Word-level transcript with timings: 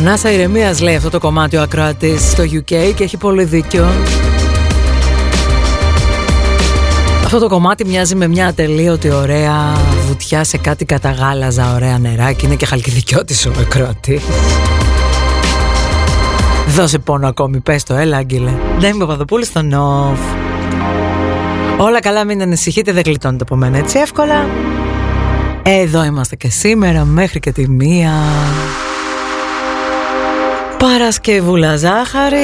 Ανάσα 0.00 0.32
ηρεμίας 0.32 0.80
λέει 0.80 0.96
αυτό 0.96 1.10
το 1.10 1.18
κομμάτι 1.18 1.56
ο 1.56 1.62
ακροατής 1.62 2.30
στο 2.30 2.42
UK 2.42 2.92
και 2.94 3.04
έχει 3.04 3.16
πολύ 3.16 3.44
δίκιο. 3.44 3.88
Αυτό 7.24 7.38
το 7.38 7.48
κομμάτι 7.48 7.84
μοιάζει 7.84 8.14
με 8.14 8.28
μια 8.28 8.46
ατελείωτη 8.46 9.10
ωραία 9.10 9.76
βουτιά 10.06 10.44
σε 10.44 10.56
κάτι 10.56 10.84
καταγάλαζα 10.84 11.74
ωραία 11.74 11.98
νεράκι. 11.98 12.44
Είναι 12.44 12.54
και 12.54 12.66
χαλκιδικιώτης 12.66 13.46
ο 13.46 13.52
ακροατής. 13.60 14.22
Δώσε 16.66 16.98
πόνο 16.98 17.28
ακόμη, 17.28 17.60
πες 17.60 17.82
το, 17.82 17.94
έλα 17.94 18.16
Άγγελε. 18.16 18.52
Δεν 18.78 18.90
είμαι 18.90 18.98
Παπαδοπούλη 18.98 19.44
στο 19.44 19.62
νοφ. 19.62 20.18
Όλα 21.78 22.00
καλά, 22.00 22.24
μην 22.24 22.42
ανησυχείτε, 22.42 22.92
δεν 22.92 23.02
γλιτώνετε 23.06 23.42
από 23.42 23.56
μένα 23.56 23.78
έτσι 23.78 23.98
εύκολα. 23.98 24.46
Εδώ 25.62 26.04
είμαστε 26.04 26.36
και 26.36 26.50
σήμερα 26.50 27.04
μέχρι 27.04 27.40
και 27.40 27.52
τη 27.52 27.68
μία. 27.68 28.12
Παρασκευούλα 30.80 31.76
ζάχαρη. 31.76 32.38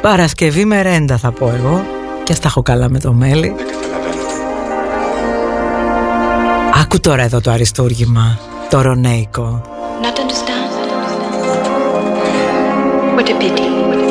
Παρασκευή 0.00 0.64
μερέντα 0.64 1.16
θα 1.18 1.32
πω 1.32 1.52
εγώ. 1.56 1.84
Και 2.24 2.34
στα 2.34 2.48
έχω 2.48 2.62
καλά 2.62 2.90
με 2.90 2.98
το 2.98 3.12
μέλι. 3.12 3.54
Άκου 6.82 7.00
τώρα 7.00 7.22
εδώ 7.22 7.40
το 7.40 7.50
αριστούργημα, 7.50 8.38
το 8.70 8.80
ρονέικο. 8.80 9.62
Not 10.02 10.18
understand. 10.18 10.70
What 13.16 13.28
a 13.28 13.34
pity. 13.42 14.01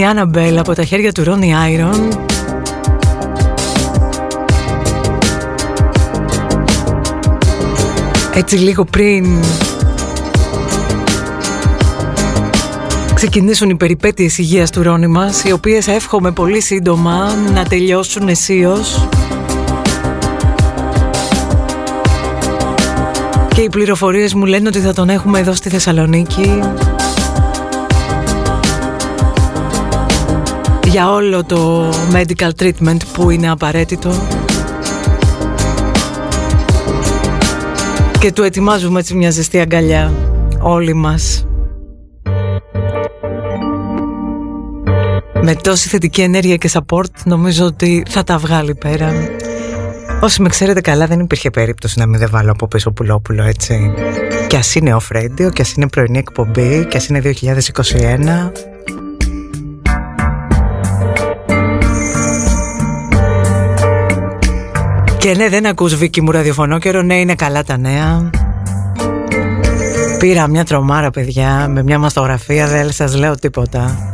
Η 0.00 0.04
Άννα 0.04 0.60
από 0.60 0.74
τα 0.74 0.84
χέρια 0.84 1.12
του 1.12 1.24
Ρόνι 1.24 1.56
Άιρον 1.56 2.26
Έτσι 8.34 8.56
λίγο 8.56 8.84
πριν 8.84 9.26
ξεκινήσουν 13.14 13.70
οι 13.70 13.76
περιπέτειες 13.76 14.38
υγείας 14.38 14.70
του 14.70 14.82
Ρόνι 14.82 15.06
μας 15.06 15.44
οι 15.44 15.52
οποίες 15.52 15.88
εύχομαι 15.88 16.30
πολύ 16.30 16.60
σύντομα 16.60 17.34
να 17.54 17.64
τελειώσουν 17.64 18.28
αισίως. 18.28 19.08
Και 23.54 23.60
οι 23.60 23.68
πληροφορίες 23.68 24.34
μου 24.34 24.44
λένε 24.44 24.68
ότι 24.68 24.78
θα 24.78 24.92
τον 24.92 25.08
έχουμε 25.08 25.38
εδώ 25.38 25.54
στη 25.54 25.68
Θεσσαλονίκη 25.68 26.60
για 30.90 31.10
όλο 31.10 31.44
το 31.44 31.88
medical 32.12 32.50
treatment 32.58 32.96
που 33.12 33.30
είναι 33.30 33.50
απαραίτητο. 33.50 34.12
Και 38.18 38.32
του 38.32 38.42
ετοιμάζουμε 38.42 38.98
έτσι 38.98 39.14
μια 39.14 39.30
ζεστή 39.30 39.60
αγκαλιά 39.60 40.12
όλοι 40.60 40.94
μας. 40.94 41.46
Με 45.42 45.54
τόση 45.54 45.88
θετική 45.88 46.20
ενέργεια 46.20 46.56
και 46.56 46.70
support 46.72 47.12
νομίζω 47.24 47.64
ότι 47.64 48.02
θα 48.08 48.24
τα 48.24 48.38
βγάλει 48.38 48.74
πέρα. 48.74 49.12
Όσοι 50.20 50.42
με 50.42 50.48
ξέρετε 50.48 50.80
καλά 50.80 51.06
δεν 51.06 51.20
υπήρχε 51.20 51.50
περίπτωση 51.50 51.98
να 51.98 52.06
μην 52.06 52.18
δεν 52.18 52.28
βάλω 52.30 52.50
από 52.50 52.68
πίσω 52.68 52.90
πουλόπουλο 52.90 53.42
έτσι. 53.42 53.94
Κι 54.46 54.56
ας 54.56 54.74
είναι 54.74 54.96
off 54.96 55.16
radio, 55.16 55.52
κι 55.52 55.60
ας 55.60 55.72
είναι 55.72 55.88
πρωινή 55.88 56.18
εκπομπή, 56.18 56.86
κι 56.90 56.96
ας 56.96 57.06
είναι 57.06 57.20
2021 57.20 58.69
Και 65.30 65.36
ναι, 65.36 65.48
δεν 65.48 65.66
ακούς 65.66 65.94
Βίκυ 65.94 66.20
μου 66.20 66.30
ραδιοφωνό 66.30 66.78
καιρό, 66.78 67.02
ναι, 67.02 67.14
είναι 67.20 67.34
καλά 67.34 67.64
τα 67.64 67.76
νέα. 67.76 68.30
Πήρα 70.18 70.48
μια 70.48 70.64
τρομάρα, 70.64 71.10
παιδιά, 71.10 71.68
με 71.68 71.82
μια 71.82 71.98
μαστογραφία, 71.98 72.66
δεν 72.66 72.92
σας 72.92 73.16
λέω 73.16 73.34
τίποτα. 73.34 74.09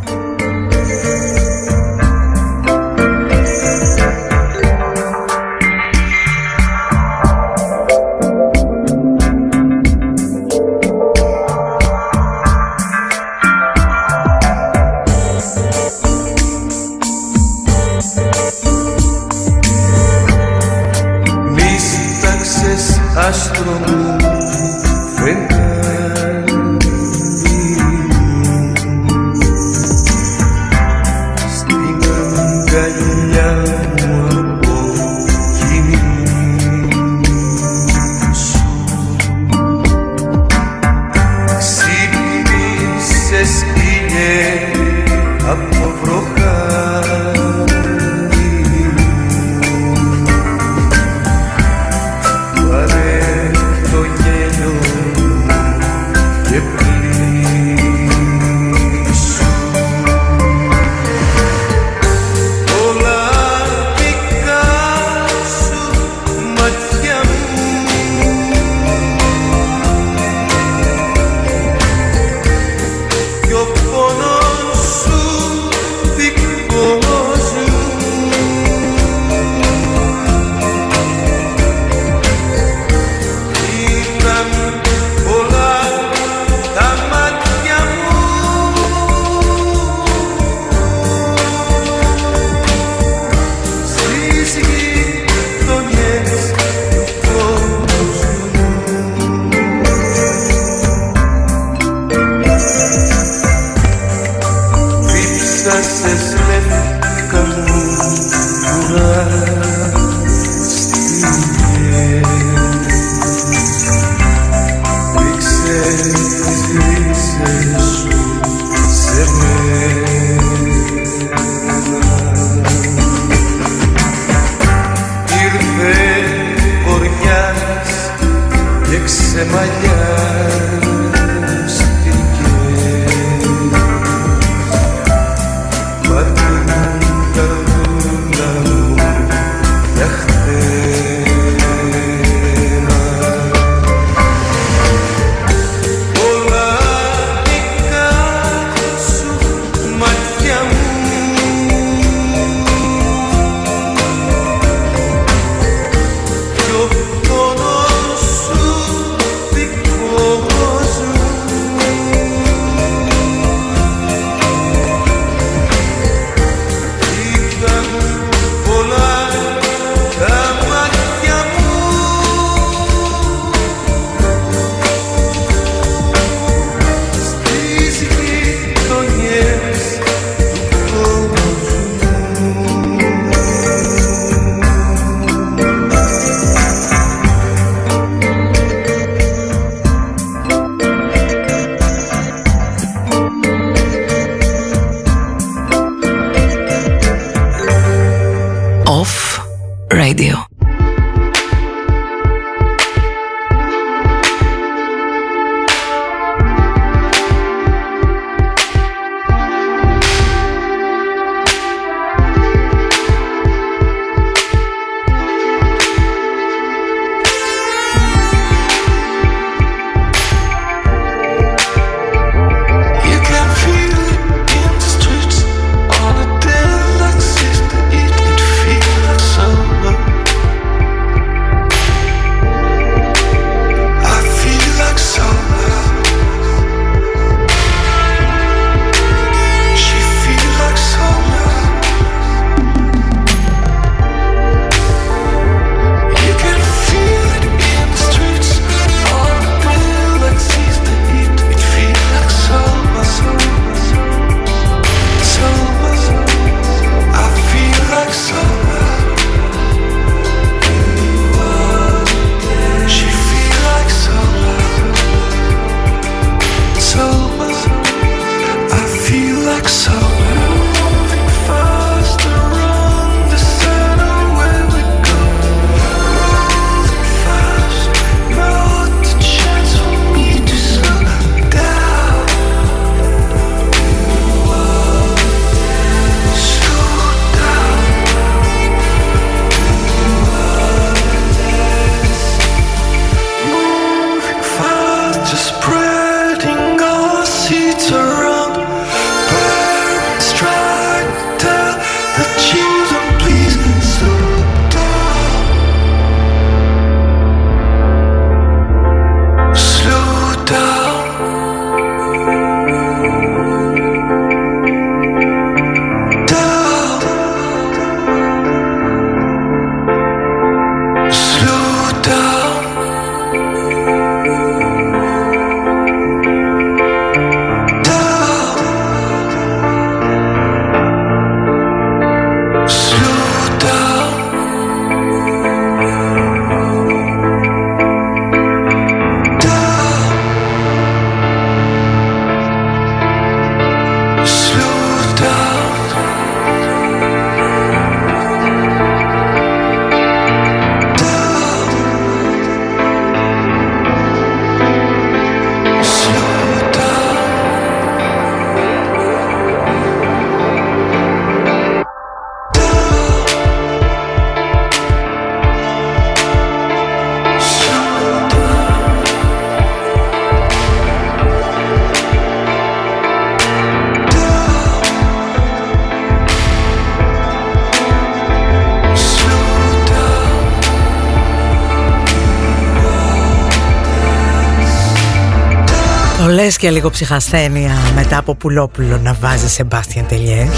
Λες 386.47 386.57
και 386.57 386.71
λίγο 386.71 386.91
ψυχασθένεια 386.91 387.73
μετά 387.95 388.19
από 388.19 388.35
πουλόπουλο 388.35 388.99
να 389.03 389.17
βάζεις 389.21 389.53
Σεμπάστιαν 389.53 390.07
Τελιέ. 390.07 390.49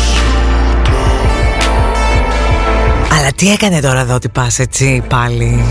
Αλλά 3.19 3.33
τι 3.37 3.53
έκανε 3.53 3.81
τώρα 3.81 4.01
εδώ 4.01 4.15
ότι 4.15 4.29
πας 4.29 4.59
έτσι 4.59 5.03
πάλι; 5.09 5.65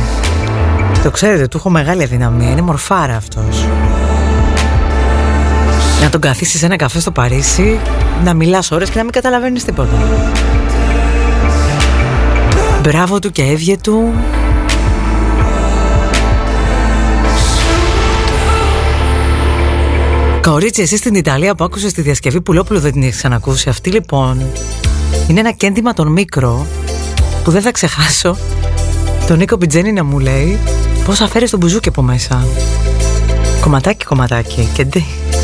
Το 1.03 1.11
ξέρετε, 1.11 1.47
του 1.47 1.57
έχω 1.57 1.69
μεγάλη 1.69 2.03
αδυναμία. 2.03 2.49
Είναι 2.49 2.61
μορφάρα 2.61 3.15
αυτός. 3.15 3.65
Να 6.01 6.09
τον 6.09 6.21
καθίσεις 6.21 6.59
σε 6.59 6.65
ένα 6.65 6.75
καφέ 6.75 6.99
στο 6.99 7.11
Παρίσι, 7.11 7.79
να 8.23 8.33
μιλάς 8.33 8.71
ώρες 8.71 8.89
και 8.89 8.97
να 8.97 9.03
μην 9.03 9.11
καταλαβαίνεις 9.11 9.63
τίποτα. 9.63 9.97
Μπράβο 12.81 13.19
του 13.19 13.31
και 13.31 13.43
έβγε 13.43 13.77
του. 13.77 14.13
Κορίτσι, 20.41 20.81
εσύ 20.81 20.97
στην 20.97 21.15
Ιταλία 21.15 21.55
που 21.55 21.63
άκουσες 21.63 21.93
τη 21.93 22.01
διασκευή 22.01 22.41
Πουλόπουλου 22.41 22.79
δεν 22.79 22.91
την 22.91 23.01
έχεις 23.01 23.15
ξανακούσει. 23.17 23.69
Αυτή 23.69 23.89
λοιπόν 23.89 24.45
είναι 25.27 25.39
ένα 25.39 25.51
κέντημα 25.51 25.93
τον 25.93 26.07
μικρό 26.07 26.65
που 27.43 27.51
δεν 27.51 27.61
θα 27.61 27.71
ξεχάσω 27.71 28.37
τον 29.27 29.37
Νίκο 29.37 29.57
Πιτζένη 29.57 29.91
να 29.91 30.03
μου 30.03 30.19
λέει 30.19 30.59
πώς 31.05 31.21
αφαίρεις 31.21 31.49
τον 31.49 31.59
μπουζούκι 31.59 31.89
από 31.89 32.01
μέσα. 32.01 32.47
Κομματάκι, 33.61 34.05
κομματάκι. 34.05 34.69
Και 34.73 34.83
ντε, 34.83 35.03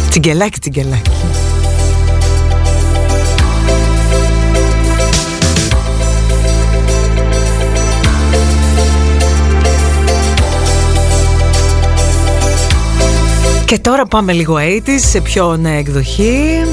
τσιγκελάκι, 0.10 0.60
τσιγκελάκι. 0.60 1.12
Και 13.74 13.80
τώρα 13.80 14.06
πάμε 14.06 14.34
λίγο 14.34 14.56
80's 14.56 15.00
σε 15.10 15.22
πιο 15.22 15.58
νέα 15.58 15.74
εκδοχή. 15.74 16.66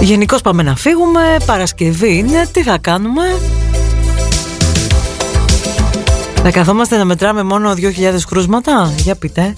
Γενικώς 0.00 0.40
πάμε 0.40 0.62
να 0.62 0.76
φύγουμε 0.76 1.36
Παρασκευή 1.46 2.16
είναι 2.16 2.46
Τι 2.52 2.62
θα 2.62 2.78
κάνουμε; 2.78 3.22
Θα 6.42 6.50
καθόμαστε 6.50 6.96
να 6.96 7.04
μετράμε 7.04 7.42
μόνο 7.42 7.72
2.000 7.72 7.80
κρούσματα; 8.28 8.92
Για 8.96 9.14
πείτε 9.14 9.52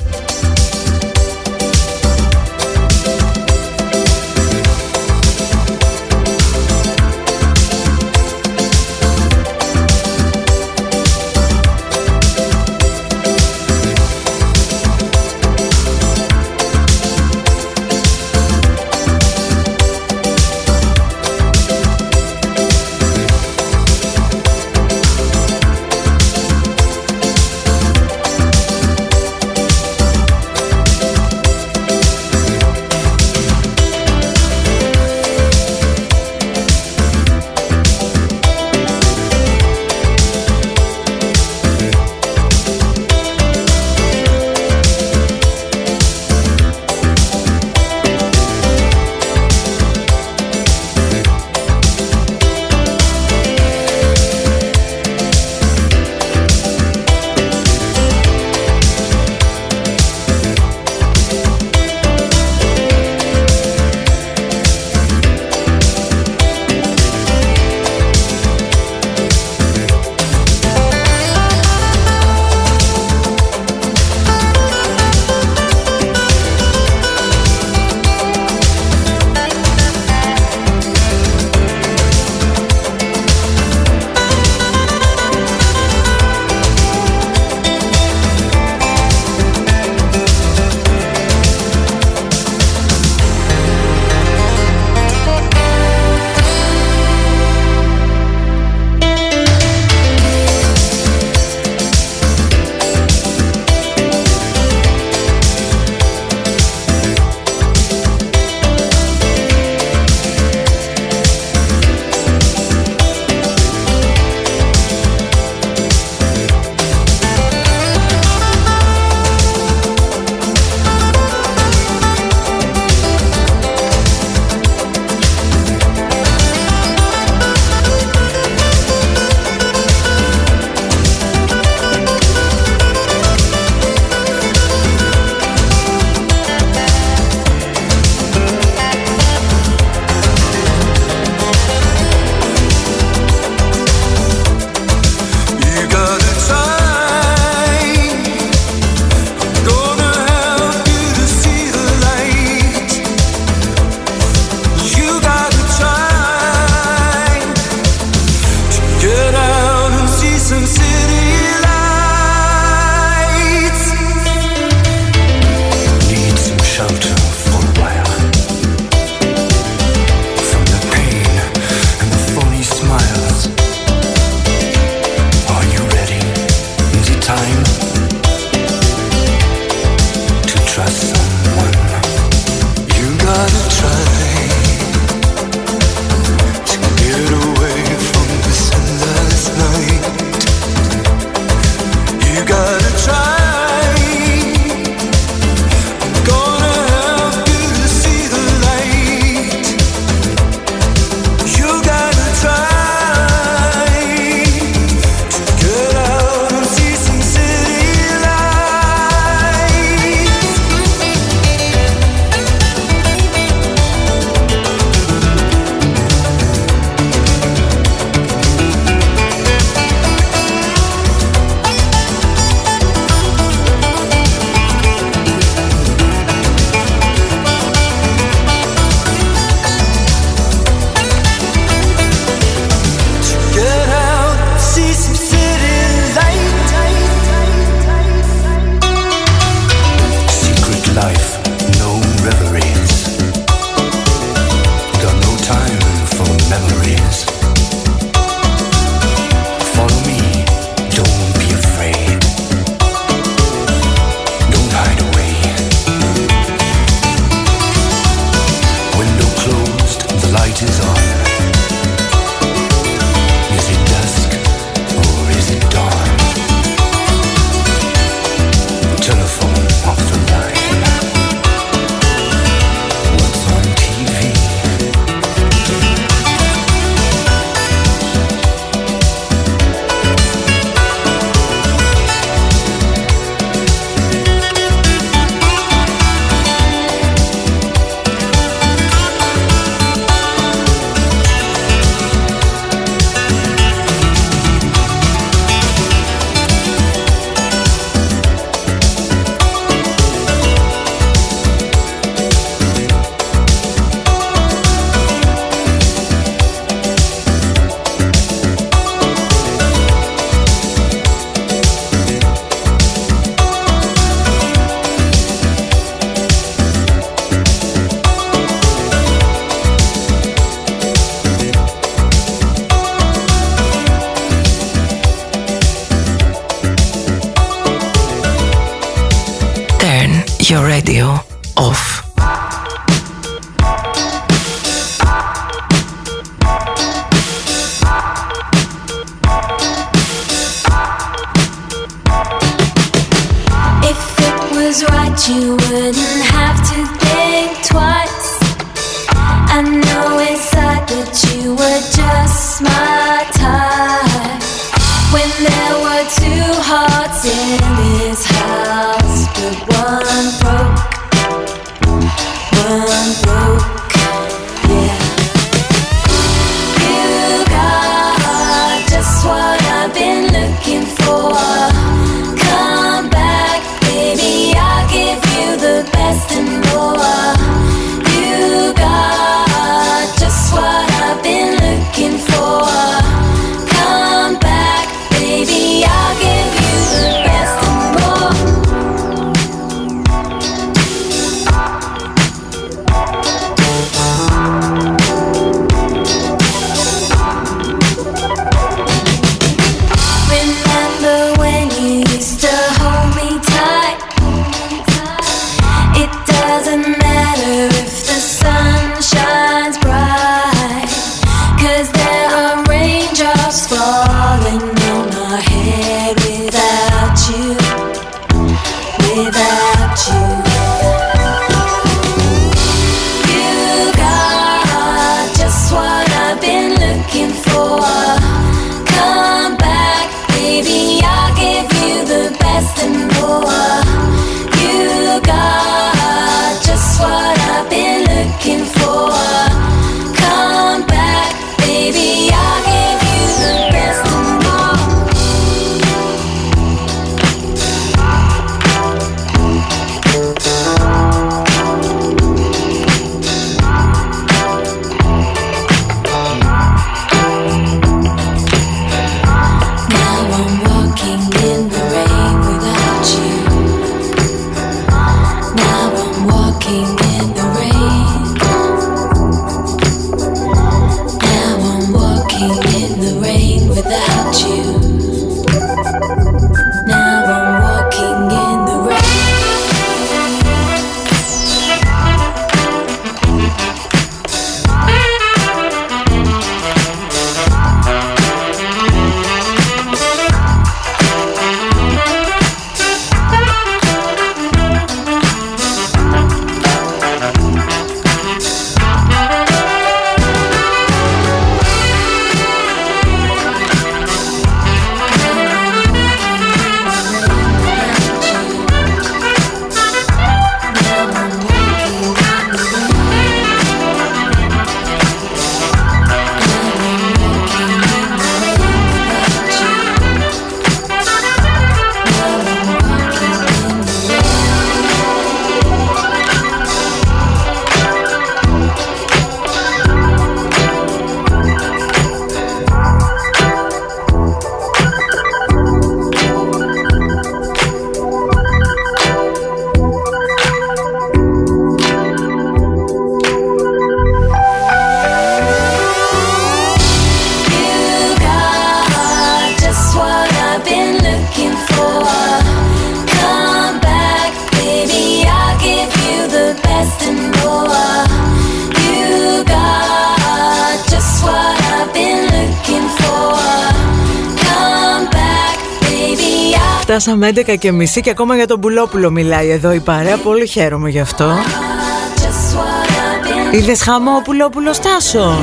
Φτάσαμε 567.11 567.55
11 567.55 567.59
και 567.59 567.73
μισή 567.73 568.01
και 568.01 568.11
ακόμα 568.11 568.37
για 568.37 568.46
τον 568.46 568.61
Πουλόπουλο 568.61 569.11
μιλάει 569.11 569.51
εδώ 569.51 569.73
η 569.73 569.81
παρέα. 569.81 570.16
Πολύ 570.16 570.46
χαίρομαι 570.46 570.90
γι' 570.90 571.01
αυτό. 571.01 571.25
just 571.27 572.57
what 572.57 572.62
I've 572.62 573.53
been 573.53 573.55
Είδες 573.55 573.83
χαμό 573.83 574.11
ο 574.11 574.23
Πουλόπουλος 574.23 574.79
Τάσος; 574.79 575.37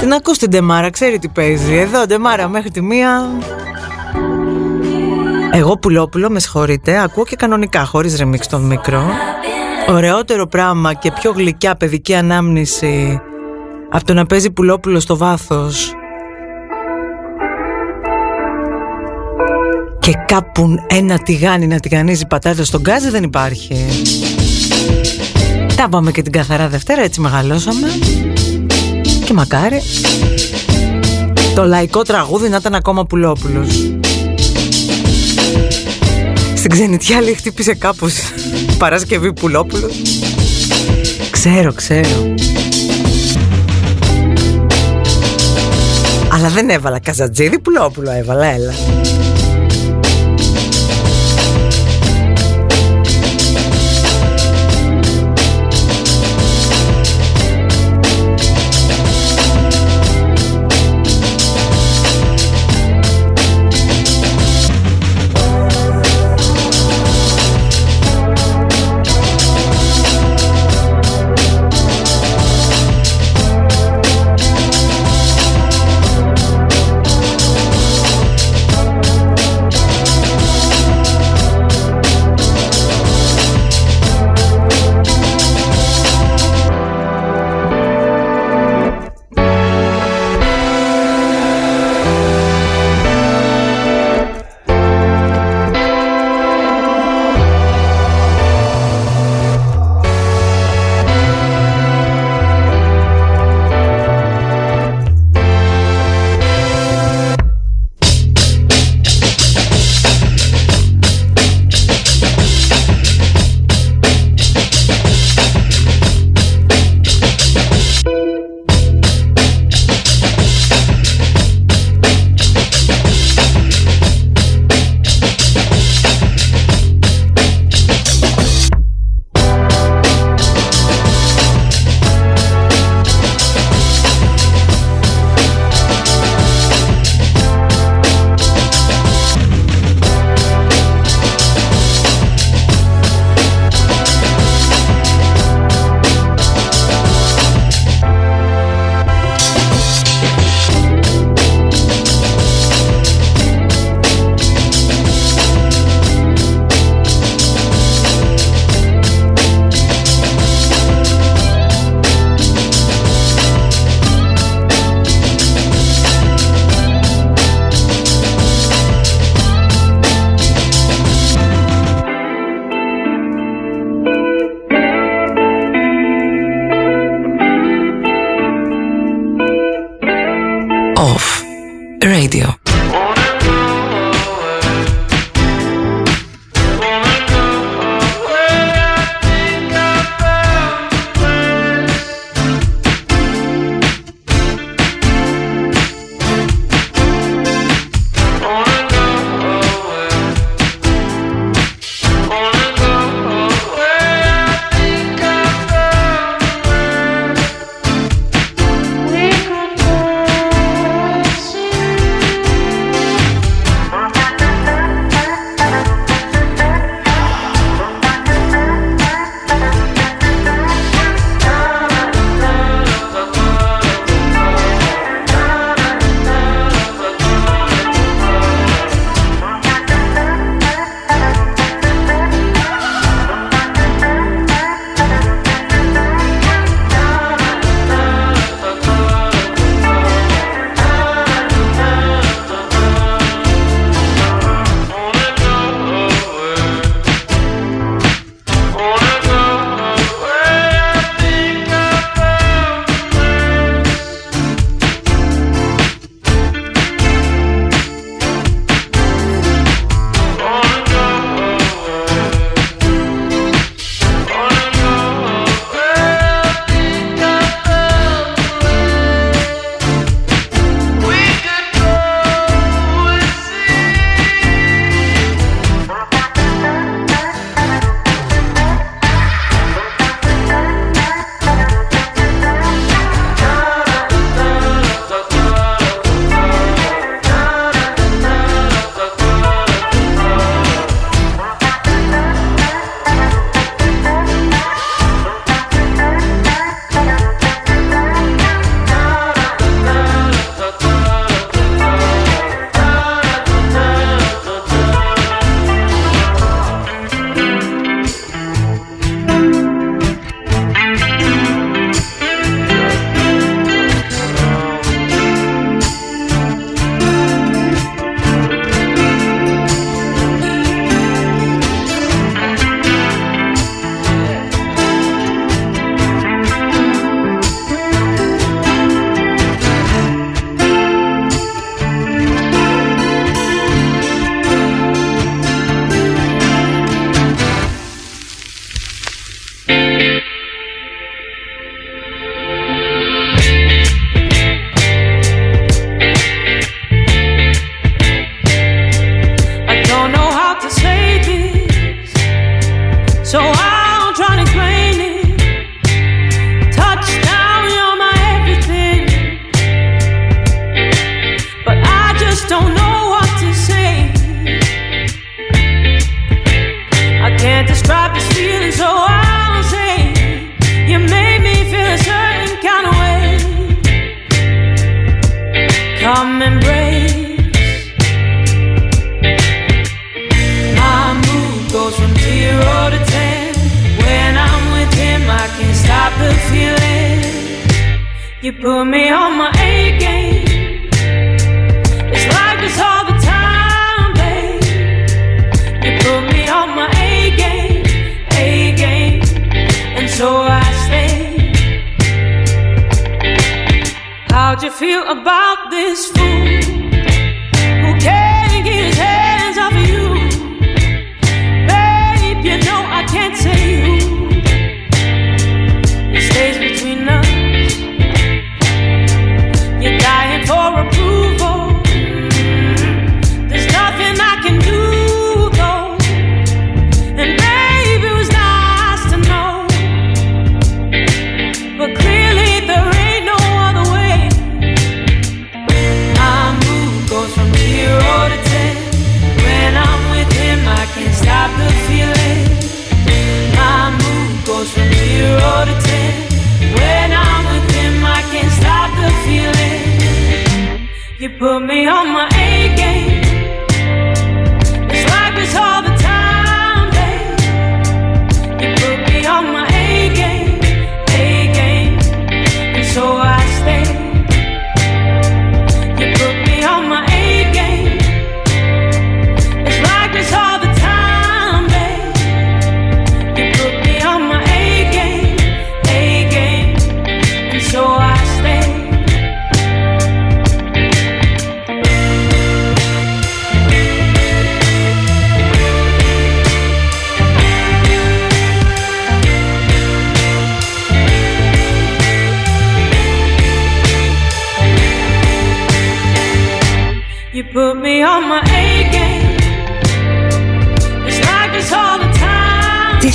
Την 0.00 0.12
ακούς 0.12 0.38
την 0.38 0.50
Ντεμάρα, 0.50 0.90
ξέρει 0.90 1.18
τι 1.18 1.28
παίζει. 1.28 1.76
Εδώ 1.76 2.06
Ντεμάρα 2.06 2.48
μέχρι 2.48 2.70
τη 2.70 2.82
μία. 2.82 3.28
Εγώ 5.52 5.78
Πουλόπουλο, 5.78 6.30
με 6.30 6.40
συγχωρείτε, 6.40 7.02
ακούω 7.02 7.24
και 7.24 7.36
κανονικά, 7.36 7.84
χωρίς 7.84 8.16
ρεμίξ 8.16 8.46
τον 8.46 8.60
μικρό. 8.60 9.02
Ωραιότερο 9.88 10.46
πράγμα 10.46 10.94
και 10.94 11.12
πιο 11.12 11.30
γλυκιά 11.30 11.74
παιδική 11.74 12.14
ανάμνηση 12.14 13.20
από 13.90 14.04
το 14.04 14.14
να 14.14 14.26
παίζει 14.26 14.50
Πουλόπουλο 14.50 15.00
στο 15.00 15.16
βάθος. 15.16 15.97
Και 20.08 20.14
κάπου 20.26 20.84
ένα 20.86 21.18
τηγάνι 21.18 21.66
να 21.66 21.80
τηγανίζει 21.80 22.26
πατάτα 22.26 22.64
στον 22.64 22.80
γκάζι 22.80 23.10
δεν 23.10 23.22
υπάρχει. 23.22 23.86
Τα 25.76 25.88
πάμε 25.88 26.10
και 26.10 26.22
την 26.22 26.32
καθαρά 26.32 26.68
Δευτέρα, 26.68 27.02
έτσι 27.02 27.20
μεγαλώσαμε. 27.20 27.88
Και 29.24 29.32
μακάρι 29.32 29.82
το 31.54 31.64
λαϊκό 31.64 32.02
τραγούδι 32.02 32.48
να 32.48 32.56
ήταν 32.56 32.74
ακόμα 32.74 33.04
Πουλόπουλος. 33.06 33.68
Στην 36.54 36.70
ξενιτιά 36.70 37.20
λέει 37.20 37.34
χτύπησε 37.34 37.74
κάπως 37.74 38.14
Παρασκευή 38.78 39.32
Πουλόπουλος. 39.32 39.92
Ξέρω, 41.30 41.72
ξέρω. 41.72 42.34
Αλλά 46.32 46.48
δεν 46.48 46.70
έβαλα 46.70 46.98
Καζατζίδη 46.98 47.58
Πουλόπουλο, 47.58 48.10
έβαλα, 48.10 48.46
έλα. 48.46 48.72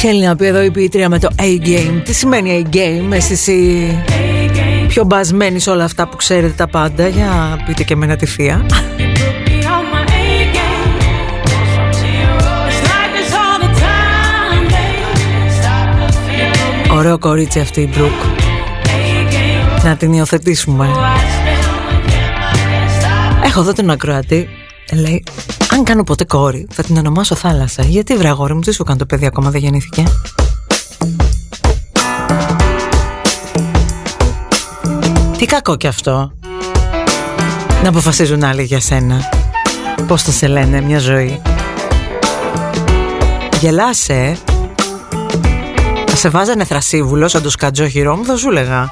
θέλει 0.06 0.26
να 0.26 0.36
πει 0.36 0.46
εδώ 0.46 0.62
η 0.62 0.72
ποιήτρια 0.72 1.10
με 1.10 1.20
το 1.20 1.28
A-game. 1.40 2.02
Τι 2.04 2.14
σημαίνει 2.14 2.66
A-game, 2.66 3.12
Εσύ 3.12 3.52
οι 3.52 4.86
πιο 4.88 5.04
μπασμένη 5.04 5.60
σε 5.60 5.70
όλα 5.70 5.84
αυτά 5.84 6.08
που 6.08 6.16
ξέρετε 6.16 6.54
τα 6.58 6.68
πάντα. 6.68 7.08
Για 7.08 7.64
πείτε 7.66 7.84
και 7.84 7.94
εμένα 7.94 8.16
τη 8.16 8.26
θεία. 8.26 8.66
Ωραίο 16.92 17.18
κορίτσι 17.18 17.60
αυτή 17.60 17.82
η 17.82 17.90
Μπρουκ. 17.96 18.22
Να 19.84 19.96
την 19.96 20.14
υιοθετήσουμε. 20.14 20.90
Έχω 23.44 23.60
εδώ 23.60 23.74
τον 23.74 23.90
ακροατή. 23.90 24.48
Λέει 24.92 25.24
αν 25.74 25.84
κάνω 25.84 26.04
ποτέ 26.04 26.24
κόρη, 26.24 26.68
θα 26.72 26.84
την 26.84 26.98
ονομάσω 26.98 27.36
θάλασσα. 27.36 27.84
Γιατί 27.84 28.18
βραγόρι 28.18 28.54
μου, 28.54 28.60
τι 28.60 28.74
σου 28.74 28.84
κάνει 28.84 29.00
το 29.00 29.06
παιδί 29.06 29.26
ακόμα 29.26 29.50
δεν 29.50 29.62
γεννήθηκε; 29.62 30.04
Τι 35.38 35.46
κακό 35.46 35.76
κι 35.76 35.88
αυτό. 35.88 36.32
Να 37.84 37.90
αποφασίζουν 37.90 38.44
άλλοι 38.44 38.64
για 38.64 38.80
σένα. 38.80 39.30
Πώς 40.08 40.24
θα 40.24 40.32
σε 40.32 40.48
λένε 40.48 40.82
μια 40.82 41.00
ζωή. 41.00 41.42
Γελάσε. 43.60 44.38
Θα 46.08 46.16
σε 46.16 46.30
βάζανε 46.30 46.64
θρασίβουλος 46.64 47.32
σαν 47.32 47.42
το 47.42 47.50
σκατζό 47.50 47.88
χειρό 47.88 48.16
μου, 48.16 48.26
θα 48.26 48.36
σου 48.38 48.52
λέγα. 48.52 48.92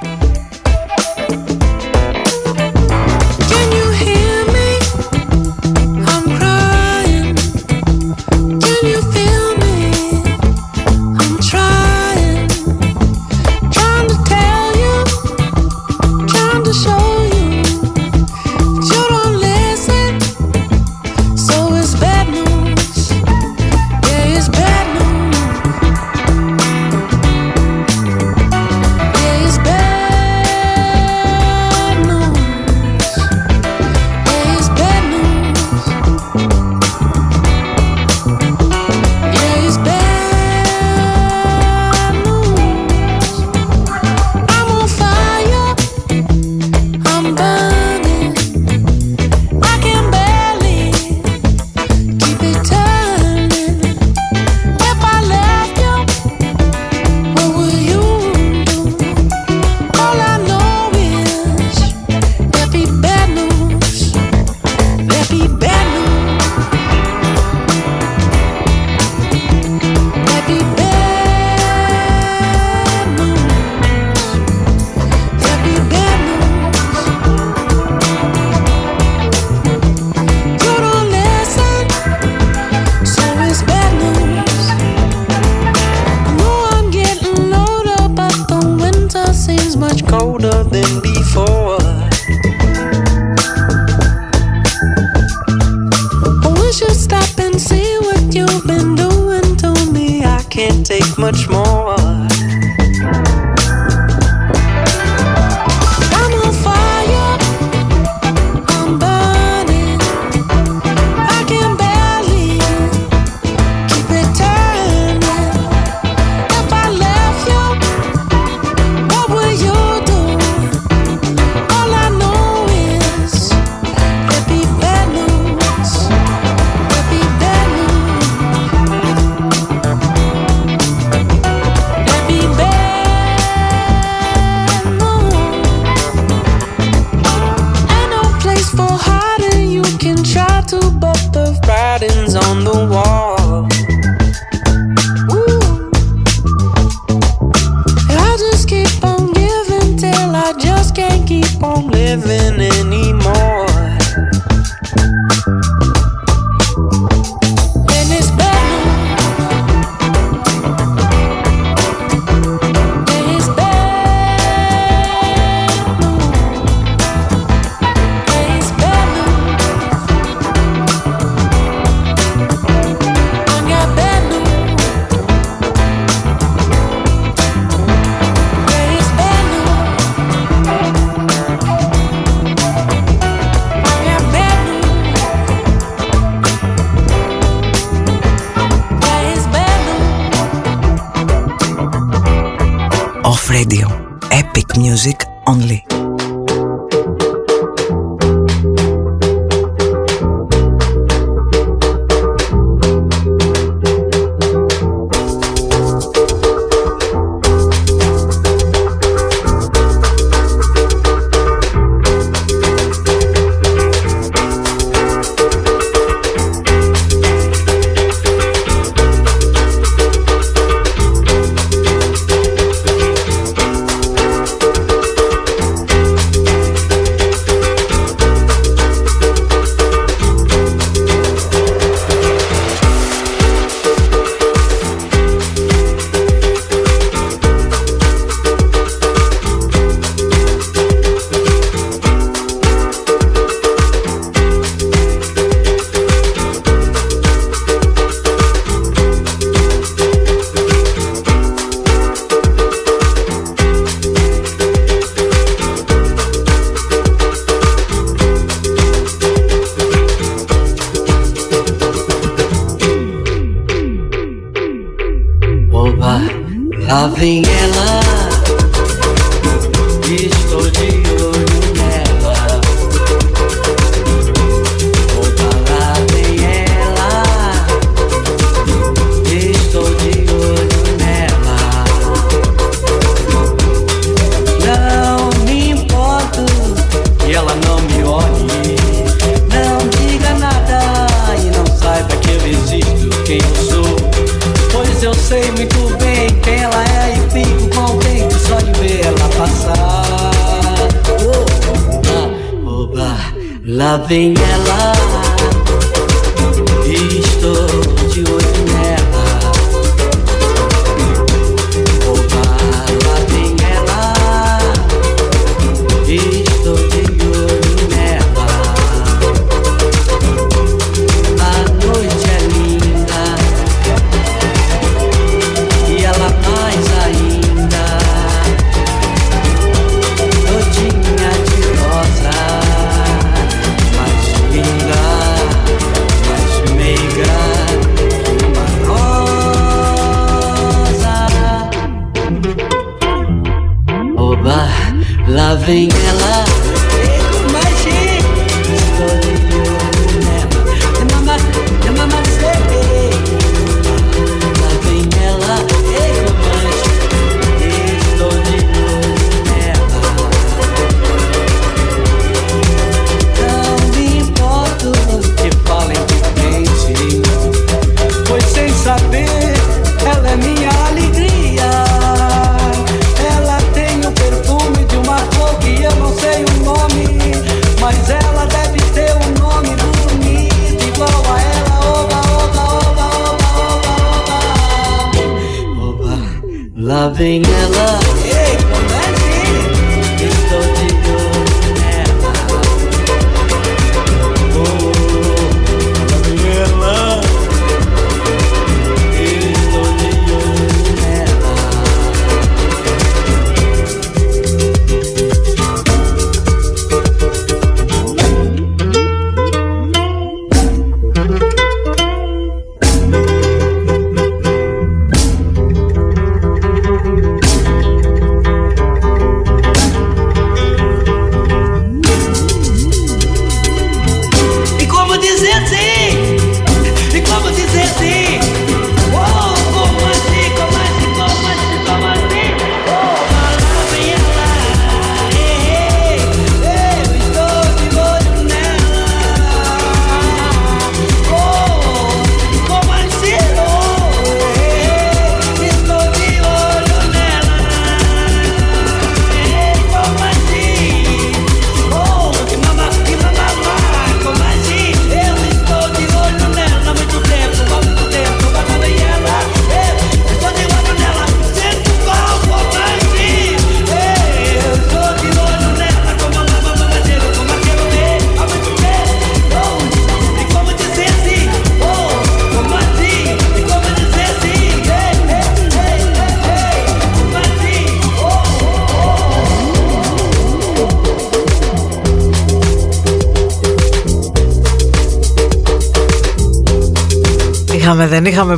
thing 387.21 387.50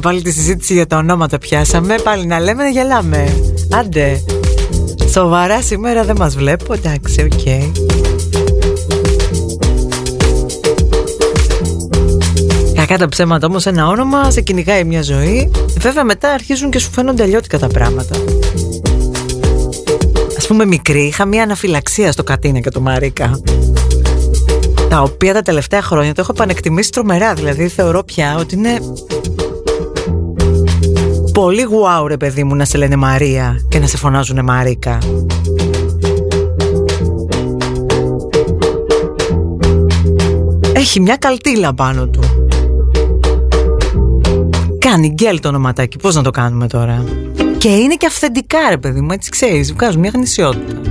πάλι 0.03 0.21
τη 0.21 0.31
συζήτηση 0.31 0.73
για 0.73 0.87
τα 0.87 0.97
ονόματα 0.97 1.37
πιάσαμε. 1.37 1.95
Πάλι 2.03 2.25
να 2.25 2.39
λέμε 2.39 2.63
να 2.63 2.69
γελάμε. 2.69 3.35
Άντε. 3.71 4.23
Σοβαρά 5.09 5.61
σήμερα 5.61 6.03
δεν 6.03 6.15
μας 6.19 6.35
βλέπω. 6.35 6.73
Εντάξει, 6.73 7.21
okay. 7.21 7.71
Κακά 12.75 12.97
τα 12.97 13.07
ψέματα 13.07 13.47
όμως 13.47 13.65
ένα 13.65 13.87
όνομα 13.87 14.31
σε 14.31 14.41
κυνηγάει 14.41 14.83
μια 14.83 15.01
ζωή. 15.01 15.51
Βέβαια 15.79 16.03
μετά 16.03 16.29
αρχίζουν 16.29 16.69
και 16.69 16.79
σου 16.79 16.91
φαίνονται 16.91 17.23
αλλιώτικα 17.23 17.59
τα 17.59 17.67
πράγματα. 17.67 18.15
Ας 20.37 20.47
πούμε 20.47 20.65
μικρή 20.65 21.03
είχα 21.03 21.25
μια 21.25 21.43
αναφυλαξία 21.43 22.11
στο 22.11 22.23
Κατίνα 22.23 22.59
και 22.59 22.69
το 22.69 22.81
Μαρίκα 22.81 23.39
τα 24.89 25.01
οποία 25.01 25.33
τα 25.33 25.41
τελευταία 25.41 25.81
χρόνια 25.81 26.13
το 26.13 26.21
έχω 26.21 26.31
επανεκτιμήσει 26.35 26.91
τρομερά. 26.91 27.33
Δηλαδή 27.33 27.67
θεωρώ 27.67 28.03
πια 28.03 28.35
ότι 28.39 28.55
είναι 28.55 28.79
πολύ 31.33 31.61
γουάου 31.61 32.07
ρε 32.07 32.17
παιδί 32.17 32.43
μου 32.43 32.55
να 32.55 32.65
σε 32.65 32.77
λένε 32.77 32.95
Μαρία 32.95 33.59
και 33.69 33.79
να 33.79 33.87
σε 33.87 33.97
φωνάζουν 33.97 34.43
Μαρίκα. 34.43 34.97
Έχει 40.73 40.99
μια 40.99 41.15
καλτήλα 41.15 41.73
πάνω 41.73 42.07
του. 42.07 42.21
Κάνει 44.79 45.09
γκέλ 45.09 45.39
το 45.39 45.47
ονοματάκι. 45.47 45.97
Πώς 45.97 46.15
να 46.15 46.21
το 46.21 46.29
κάνουμε 46.31 46.67
τώρα; 46.67 47.03
Και 47.57 47.69
είναι 47.69 47.95
και 47.95 48.05
αυθεντικά 48.05 48.59
ρε 48.69 48.77
παιδί 48.77 49.01
μου 49.01 49.11
Έτσι 49.11 49.29
ξέρεις. 49.29 49.73
Βγάζουν 49.73 49.99
μια 49.99 50.11
γνησιότητα 50.13 50.82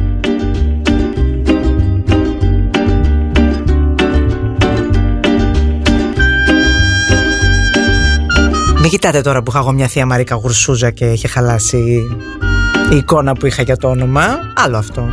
Μην 8.82 8.90
κοιτάτε 8.90 9.20
τώρα 9.20 9.42
που 9.42 9.50
είχα 9.50 9.58
εγώ 9.58 9.72
μια 9.72 9.88
θεία 9.88 10.06
Μαρίκα 10.06 10.34
Γουρσούζα 10.34 10.90
και 10.90 11.04
είχε 11.04 11.28
χαλάσει 11.28 12.06
η 12.90 12.96
εικόνα 12.96 13.32
που 13.32 13.46
είχα 13.46 13.62
για 13.62 13.76
το 13.76 13.88
όνομα. 13.88 14.24
Άλλο 14.54 14.76
αυτό. 14.76 15.10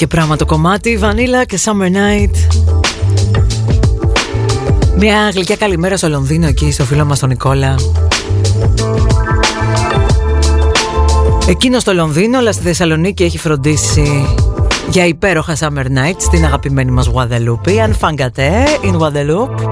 Και 0.00 0.06
πράγμα 0.06 0.36
το 0.36 0.44
κομμάτι, 0.44 0.98
Vanilla 1.02 1.46
και 1.46 1.58
Summer 1.64 1.86
Night. 1.86 2.60
Μια 4.96 5.30
γλυκιά 5.34 5.56
καλημέρα 5.56 5.96
στο 5.96 6.08
Λονδίνο 6.08 6.46
εκεί, 6.46 6.72
στο 6.72 6.84
φίλο 6.84 7.04
μας 7.04 7.18
τον 7.18 7.28
Νικόλα. 7.28 7.74
Εκείνος 11.48 11.82
στο 11.82 11.94
Λονδίνο, 11.94 12.38
αλλά 12.38 12.52
στη 12.52 12.62
Θεσσαλονίκη 12.62 13.22
έχει 13.22 13.38
φροντίσει 13.38 14.34
για 14.88 15.06
υπέροχα 15.06 15.56
Summer 15.58 15.84
Night 15.84 16.16
στην 16.18 16.44
αγαπημένη 16.44 16.90
μας 16.90 17.10
Guadeloupe. 17.14 17.76
Αν 17.76 17.94
φαγκατέ, 17.94 18.64
in 18.82 18.98
Guadeloupe. 18.98 19.68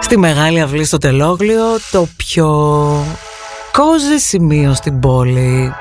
Στη 0.00 0.18
μεγάλη 0.18 0.60
αυλή 0.60 0.84
στο 0.84 0.98
Τελόγλιο, 0.98 1.64
το 1.90 2.06
πιο 2.16 2.46
κόζε 3.72 4.18
σημείο 4.18 4.74
στην 4.74 5.00
πόλη. 5.00 5.72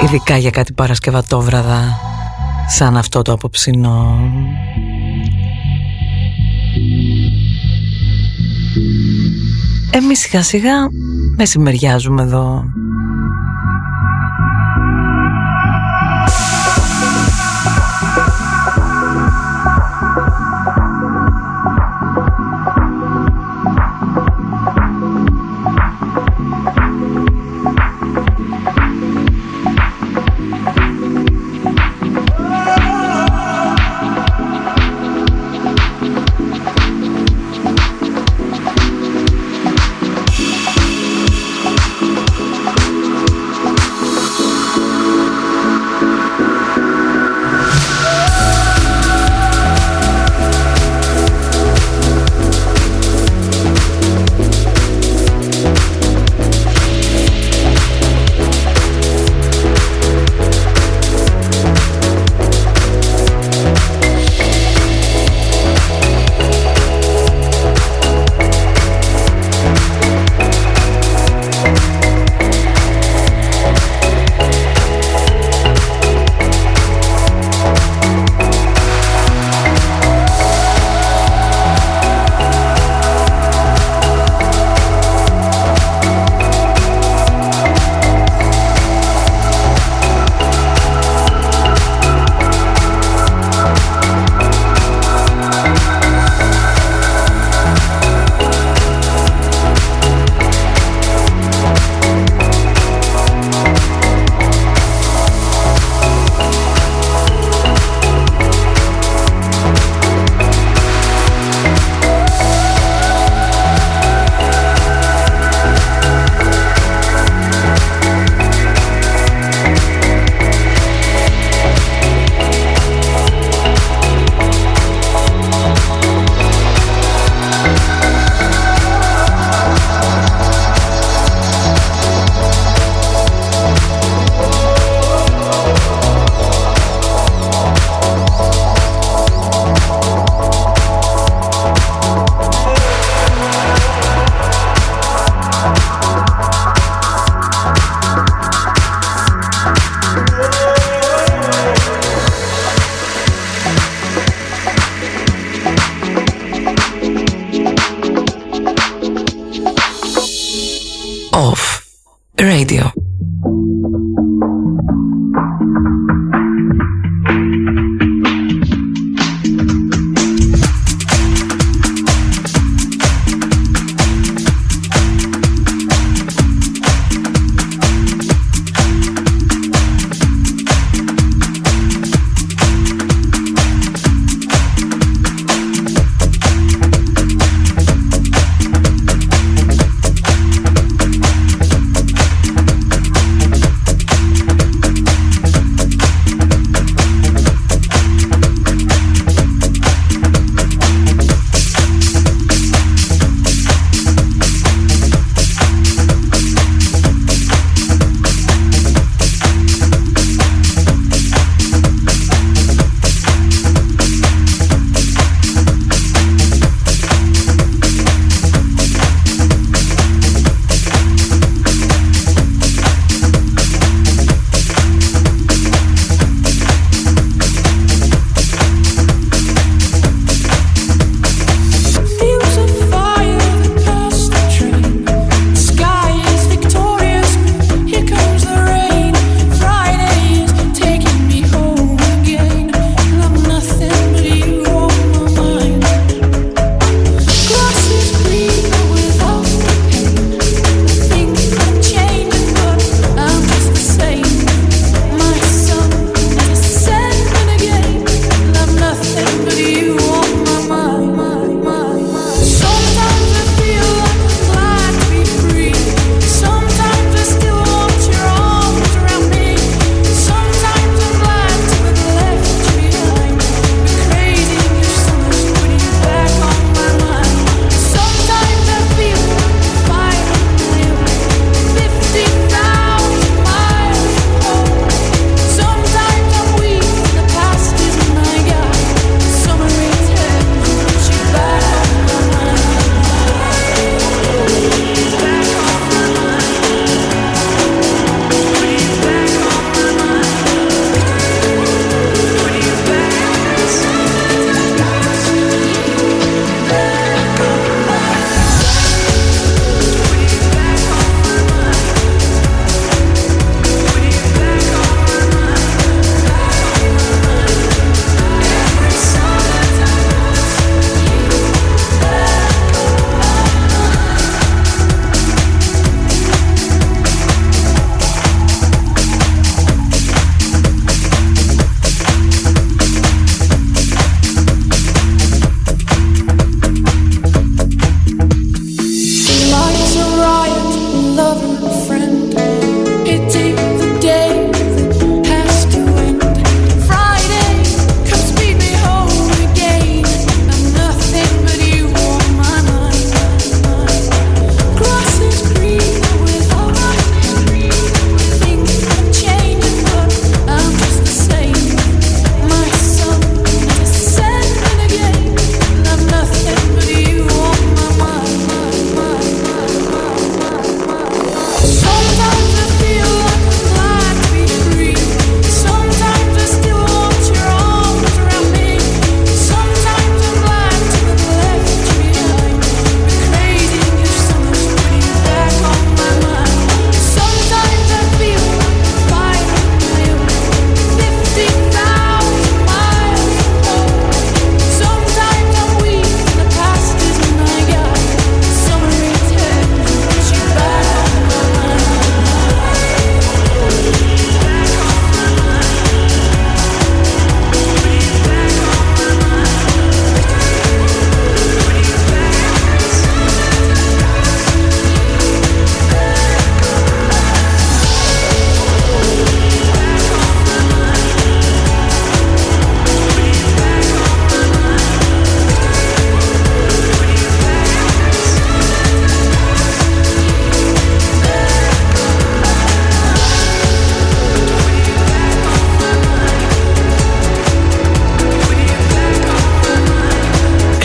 Ειδικά 0.00 0.36
για 0.36 0.50
κάτι 0.50 0.72
Παρασκευατόβραδα 0.72 1.98
σαν 2.68 2.96
αυτό 2.96 3.22
το 3.22 3.32
απόψινό. 3.32 4.18
Εμείς 9.90 10.18
σιγά 10.18 10.42
σιγά 10.42 10.72
μεσημεριάζουμε 11.36 12.22
εδώ. 12.22 12.64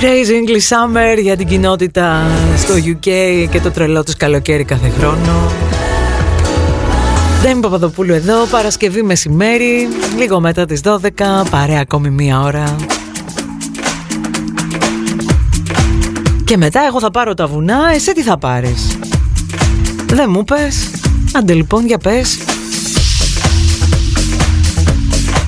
Crazy 0.04 0.32
English 0.32 0.68
Summer 0.76 1.22
για 1.22 1.38
την 1.38 1.48
κοινότητα 1.48 2.28
στο 2.58 2.74
UK 2.74 3.10
και 3.50 3.60
το 3.64 3.72
τρελό 3.72 4.04
τους 4.04 4.16
καλοκαίρι 4.16 4.64
κάθε 4.64 4.90
χρόνο. 4.90 5.52
Ντέμι 7.42 7.62
Παπαδοπούλου 7.62 8.14
εδώ, 8.14 8.46
Παρασκευή 8.46 9.04
μεσημέρι, 9.04 9.88
λίγο 10.18 10.40
μετά 10.40 10.66
τις 10.66 10.82
12, 10.84 10.98
παρέα 11.50 11.80
ακόμη 11.80 12.10
μία 12.10 12.42
ώρα. 12.42 12.76
Και 16.44 16.58
μετά 16.58 16.82
εγώ 16.88 17.00
θα 17.00 17.12
πάρω 17.12 17.34
τα 17.34 17.48
βουνά, 17.48 17.80
εσύ 17.94 18.14
τι 18.14 18.22
θα 18.22 18.38
πάρεις; 18.38 18.98
Δεν 20.06 20.30
μου 20.30 20.44
πες. 20.44 20.92
Άντε 21.34 21.54
λοιπόν 21.54 21.86
για 21.86 21.98
πες. 21.98 22.38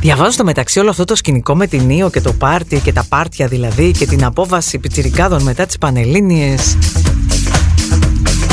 Διαβάζω 0.06 0.32
στο 0.32 0.44
μεταξύ 0.44 0.80
όλο 0.80 0.90
αυτό 0.90 1.04
το 1.06 1.16
σκηνικό 1.16 1.56
με 1.56 1.68
την 1.68 1.90
Ήο 1.90 2.10
και 2.10 2.22
το 2.22 2.34
πάρτι 2.34 2.80
και 2.80 2.94
τα 2.94 3.06
πάρτια 3.10 3.48
δηλαδή 3.48 3.92
και 3.92 4.06
την 4.06 4.24
απόβαση 4.24 4.78
πιτσιρικάδων 4.78 5.44
μετά 5.44 5.66
τις 5.66 5.78
Πανελλήνιες. 5.78 6.78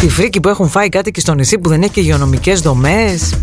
Τη 0.00 0.08
φρίκη 0.08 0.40
που 0.40 0.48
έχουν 0.48 0.68
φάει 0.68 0.88
κάτι 0.88 1.10
και 1.10 1.20
στο 1.20 1.34
νησί 1.34 1.58
που 1.58 1.68
δεν 1.68 1.82
έχει 1.82 1.92
και 1.92 2.00
υγειονομικές 2.00 2.60
δομές. 2.60 3.34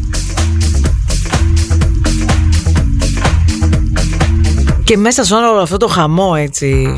Και 4.84 4.97
μέσα 4.97 5.24
σε 5.24 5.34
όλο 5.34 5.62
αυτό 5.62 5.78
το 5.78 5.88
χαμό 5.88 6.34
έτσι 6.38 6.93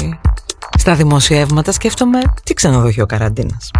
στα 0.78 0.96
δημοσιεύματα 0.96 1.72
σκέφτομαι 1.72 2.20
τι 2.44 2.54
ξενοδοχείο 2.54 3.06
καραντίνας. 3.06 3.72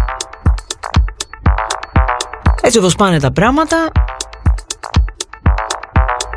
Έτσι 2.62 2.78
όπως 2.78 2.94
πάνε 2.94 3.20
τα 3.20 3.32
πράγματα 3.32 3.76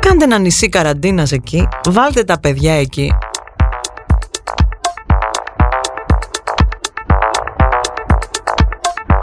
Κάντε 0.08 0.24
ένα 0.24 0.38
νησί 0.38 0.68
καραντίνας 0.68 1.32
εκεί. 1.32 1.68
Βάλτε 1.88 2.24
τα 2.24 2.40
παιδιά 2.40 2.72
εκεί. 2.72 3.12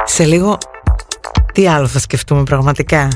Σε 0.04 0.26
λίγο 0.26 0.58
Τι 1.54 1.68
άλλο 1.68 1.88
θα 1.88 2.00
σκεφτούμε 2.00 2.44
πραγματικά; 2.44 3.08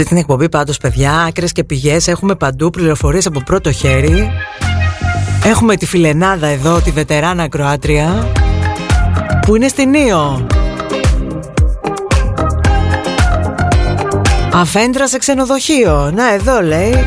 Αυτή 0.00 0.08
την 0.08 0.16
εκπομπή 0.16 0.48
πάντως 0.48 0.78
παιδιά 0.78 1.12
άκρες 1.12 1.52
και 1.52 1.64
πηγές. 1.64 2.08
Έχουμε 2.08 2.34
παντού 2.34 2.70
πληροφορίες 2.70 3.26
από 3.26 3.40
πρώτο 3.40 3.72
χέρι. 3.72 4.30
Έχουμε 5.44 5.76
τη 5.76 5.86
φιλενάδα 5.86 6.46
εδώ 6.46 6.80
Τη 6.80 6.90
βετεράνα 6.90 7.48
Κροάτρια 7.48 8.32
Που 9.46 9.56
είναι 9.56 9.68
στην 9.68 9.94
Ήο 9.94 10.46
Αφέντρα 14.52 15.08
σε 15.08 15.18
ξενοδοχείο. 15.18 16.12
Να 16.14 16.32
εδώ 16.32 16.62
λέει. 16.62 17.04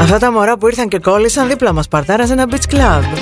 Αυτά 0.00 0.18
τα 0.18 0.32
μωρά 0.32 0.58
που 0.58 0.66
ήρθαν 0.66 0.88
και 0.88 0.98
κόλλησαν 0.98 1.48
Δίπλα 1.48 1.72
μας 1.72 1.88
παρτάρα 1.88 2.26
σε 2.26 2.32
ένα 2.32 2.46
beach 2.50 2.74
club 2.74 3.19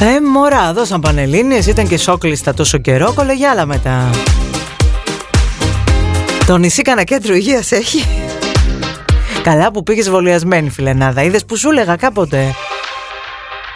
Ε, 0.00 0.20
μωρά, 0.32 0.72
δώσαν 0.72 1.00
πανελλήνιες, 1.00 1.66
ήταν 1.66 1.88
και 1.88 1.98
σόκλιστα 1.98 2.54
τόσο 2.54 2.78
καιρό, 2.78 3.12
κολεγιάλα 3.14 3.66
μετά. 3.66 4.10
Το 6.46 6.56
νησί 6.56 6.82
κανένα 6.82 7.04
κέντρο 7.04 7.34
υγείας 7.34 7.72
έχει. 7.72 8.04
Καλά 9.42 9.70
που 9.70 9.82
πήγες 9.82 10.10
βολιασμένη 10.10 10.70
φιλενάδα, 10.70 11.22
είδες 11.22 11.44
που 11.44 11.56
σου 11.56 11.70
έλεγα 11.70 11.96
κάποτε. 11.96 12.54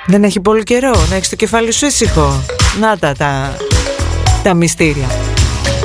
Δεν 0.06 0.24
έχει 0.24 0.40
πολύ 0.40 0.62
καιρό, 0.62 1.06
να 1.08 1.14
έχεις 1.16 1.28
το 1.28 1.36
κεφάλι 1.36 1.72
σου 1.72 1.86
ήσυχο. 1.86 2.42
Να 2.80 2.98
τα, 2.98 3.12
τα, 3.12 3.56
τα 4.42 4.54
μυστήρια. 4.54 5.06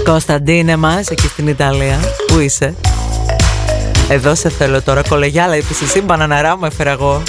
Κωνσταντίνε 0.03 0.75
μας, 0.75 1.07
εκεί 1.07 1.27
στην 1.27 1.47
Ιταλία, 1.47 1.99
που 2.27 2.39
είσαι; 2.39 2.75
Εδώ 4.09 4.35
σε 4.35 4.49
θέλω 4.49 4.81
τώρα, 4.81 5.01
κολεγιάλα, 5.09 5.55
είπες 5.55 5.81
εσύ, 5.81 6.01
μπαναναρά 6.01 6.57
μου 6.57 6.65
έφερα 6.65 6.91
εγώ. 6.91 7.23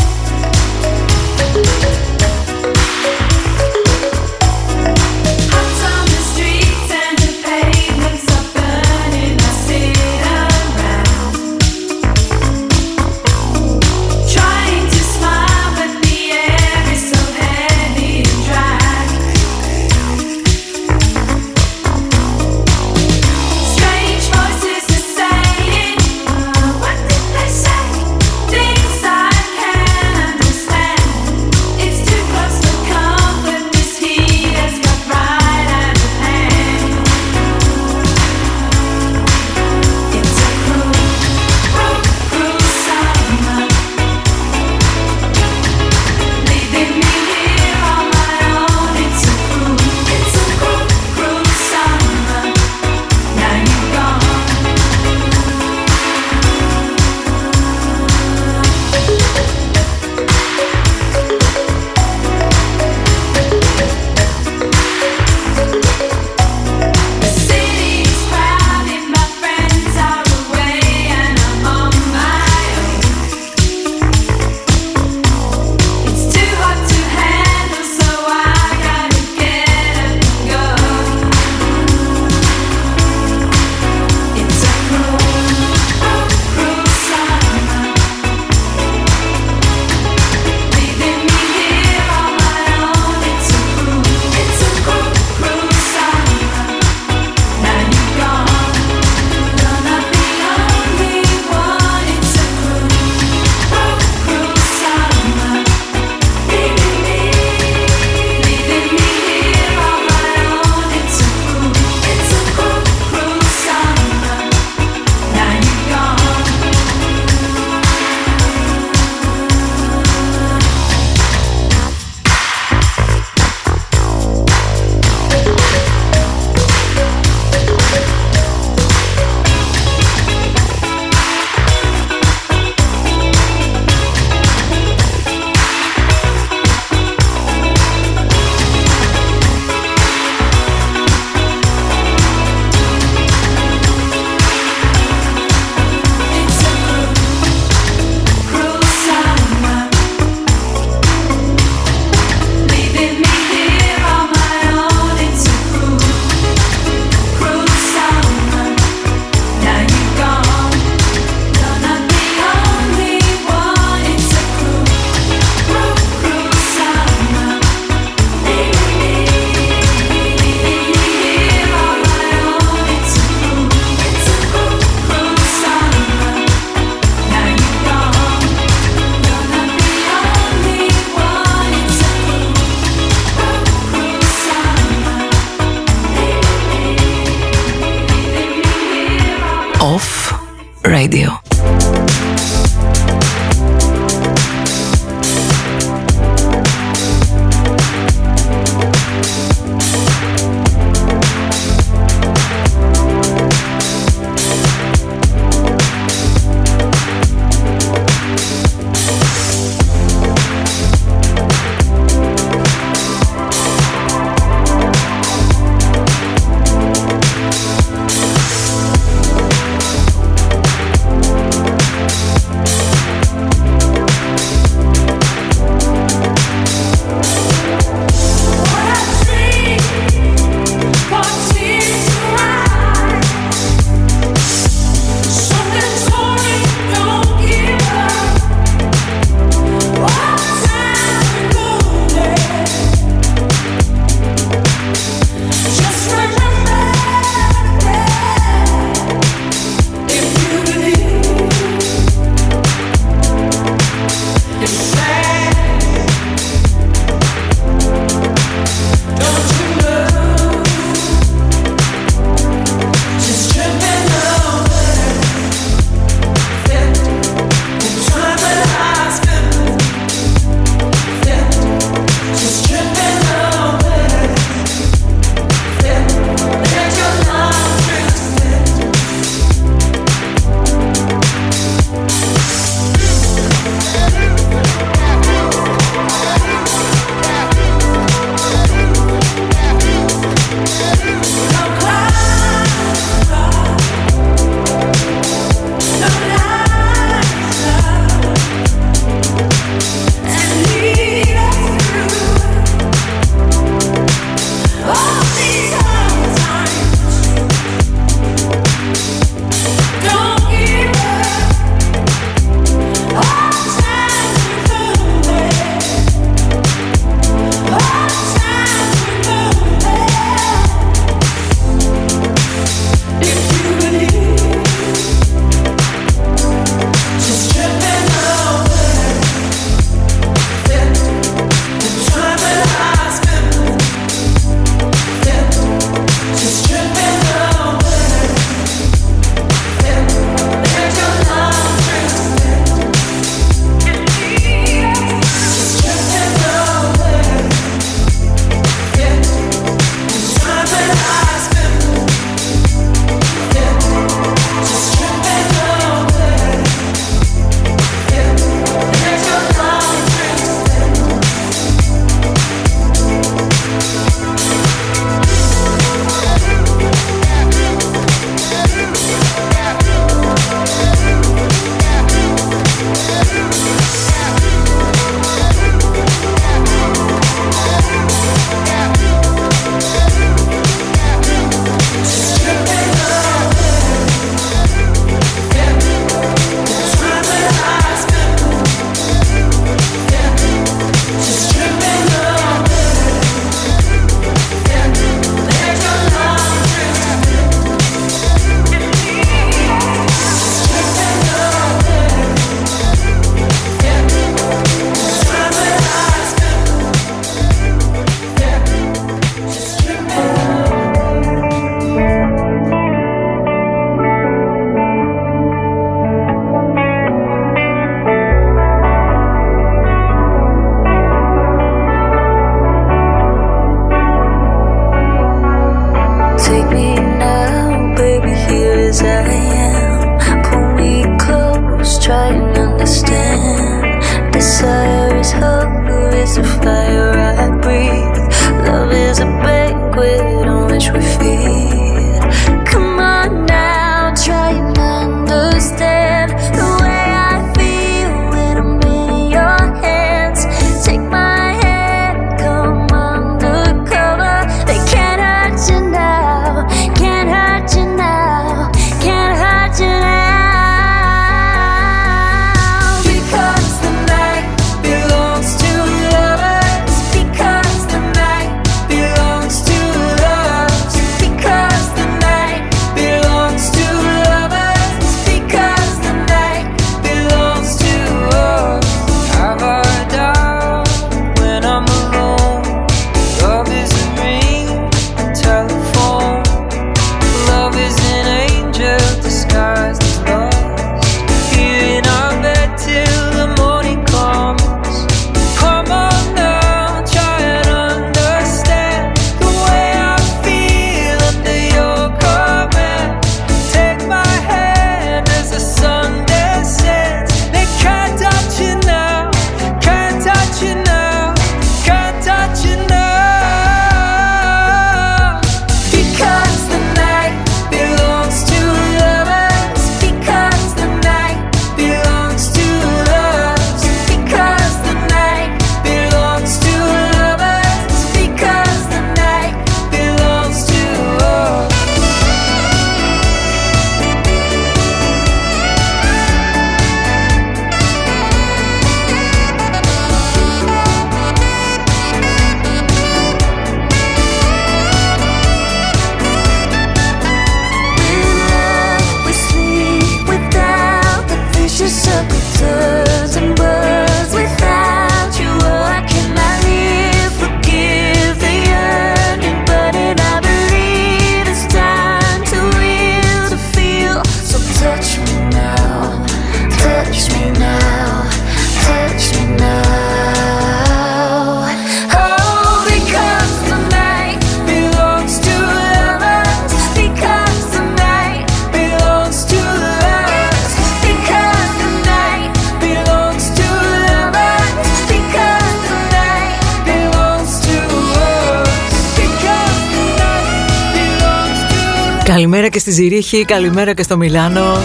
καλημέρα 593.46 593.94
και 593.94 594.02
στο 594.02 594.16
Μιλάνο. 594.16 594.76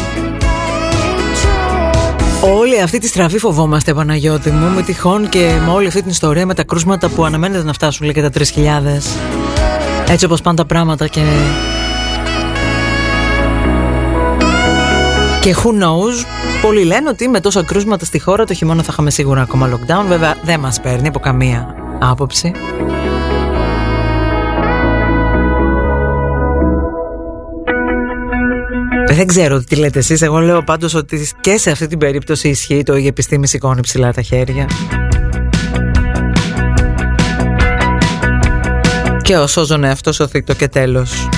Όλη 2.60 2.82
αυτή 2.82 3.00
τη 3.00 3.08
στραβή 3.08 3.38
φοβόμαστε, 3.38 3.94
Παναγιώτη 3.94 4.52
μου, 4.52 4.70
με 4.76 4.82
τυχόν 4.82 5.30
και 5.30 5.52
με 5.66 5.72
όλη 5.72 5.88
αυτή 5.88 6.02
την 6.02 6.10
ιστορία 6.10 6.46
με 6.46 6.54
τα 6.54 6.64
κρούσματα 6.64 7.10
που 7.10 7.26
αναμένεται 7.26 7.64
να 7.64 7.74
φτάσουν 7.74 8.06
λέει 8.06 8.14
και 8.14 8.22
τα 8.22 8.30
3.000. 8.34 8.42
Έτσι 10.08 10.26
όπως 10.26 10.42
πάνε 10.42 10.58
τα 10.58 10.66
πράγματα 10.66 11.08
και... 11.08 11.22
Και 15.42 15.56
who 15.64 15.70
knows, 15.70 16.26
πολλοί 16.62 16.84
λένε 16.84 17.10
ότι 17.10 17.28
με 17.28 17.40
τόσα 17.40 17.64
κρούσματα 17.64 18.06
στη 18.06 18.20
χώρα 18.20 18.46
το 18.46 18.54
χειμώνα 18.54 18.84
θα 18.84 18.90
είχαμε 18.92 19.12
σίγουρα 19.12 19.42
ακόμα 19.42 19.70
lockdown. 19.74 20.06
Βέβαια 20.08 20.36
δεν 20.44 20.60
μας 20.60 20.80
παίρνει 20.82 21.08
από 21.08 21.20
καμία 21.20 21.76
άποψη. 22.00 22.52
Δεν 29.22 29.30
ξέρω 29.30 29.64
τι 29.64 29.76
λέτε 29.76 30.00
εσείς, 30.00 30.22
εγώ 30.22 30.40
λέω 30.40 30.64
πάντως 30.64 30.94
ότι 30.94 31.28
και 31.42 31.58
σε 31.58 31.72
αυτή 31.72 31.88
την 31.88 31.98
περίπτωση 31.98 32.50
ισχύει 32.50 32.84
το 32.84 32.96
«Η 32.96 33.08
επιστήμη 33.08 33.48
σηκώνει 33.48 33.82
ψηλά 33.82 34.14
τα 34.14 34.22
χέρια». 34.22 34.66
Και 39.22 39.38
ο 39.38 39.48
σώζον 39.48 39.84
εαυτός 39.84 40.22
και 40.58 40.68
τέλος. 40.68 41.30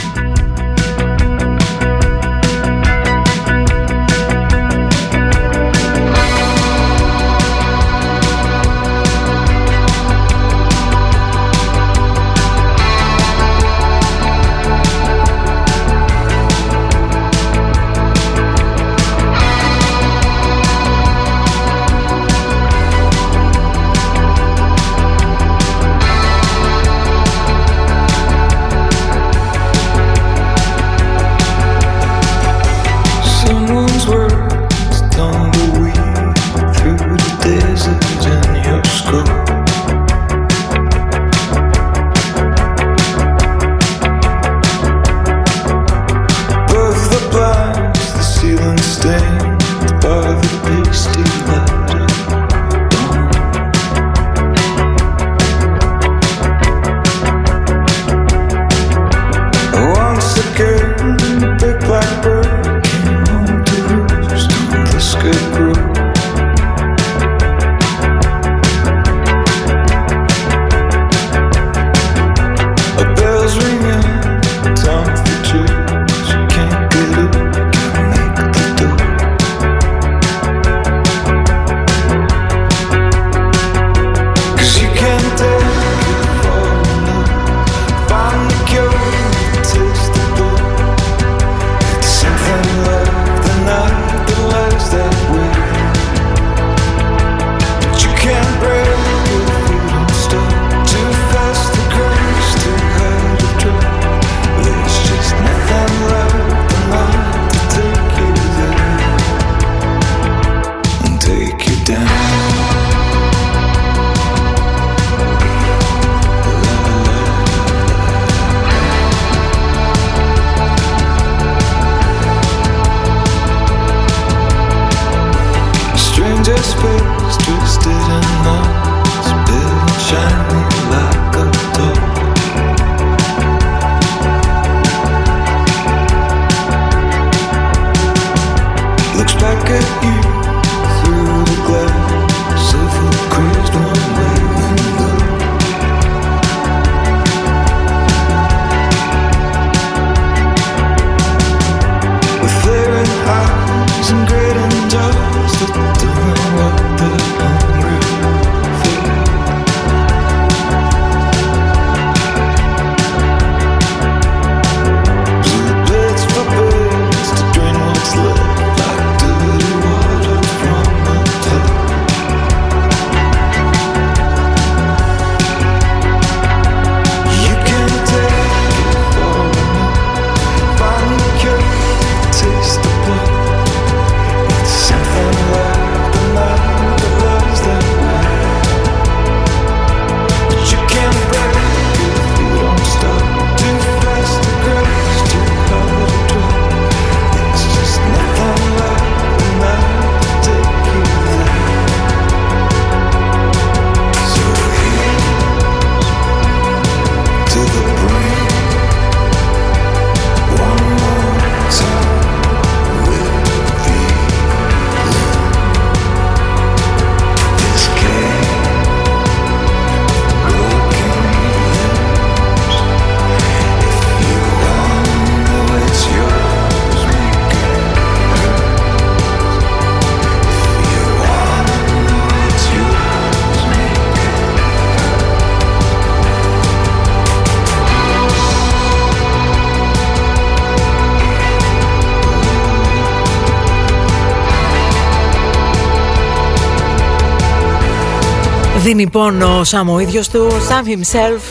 Είναι 248.93 249.01
λοιπόν 249.01 249.41
ο 249.41 249.63
Σάμ 249.63 249.89
ο 249.89 249.99
ίδιος 249.99 250.29
του, 250.29 250.47
Sam 250.51 250.87
himself, 250.87 251.41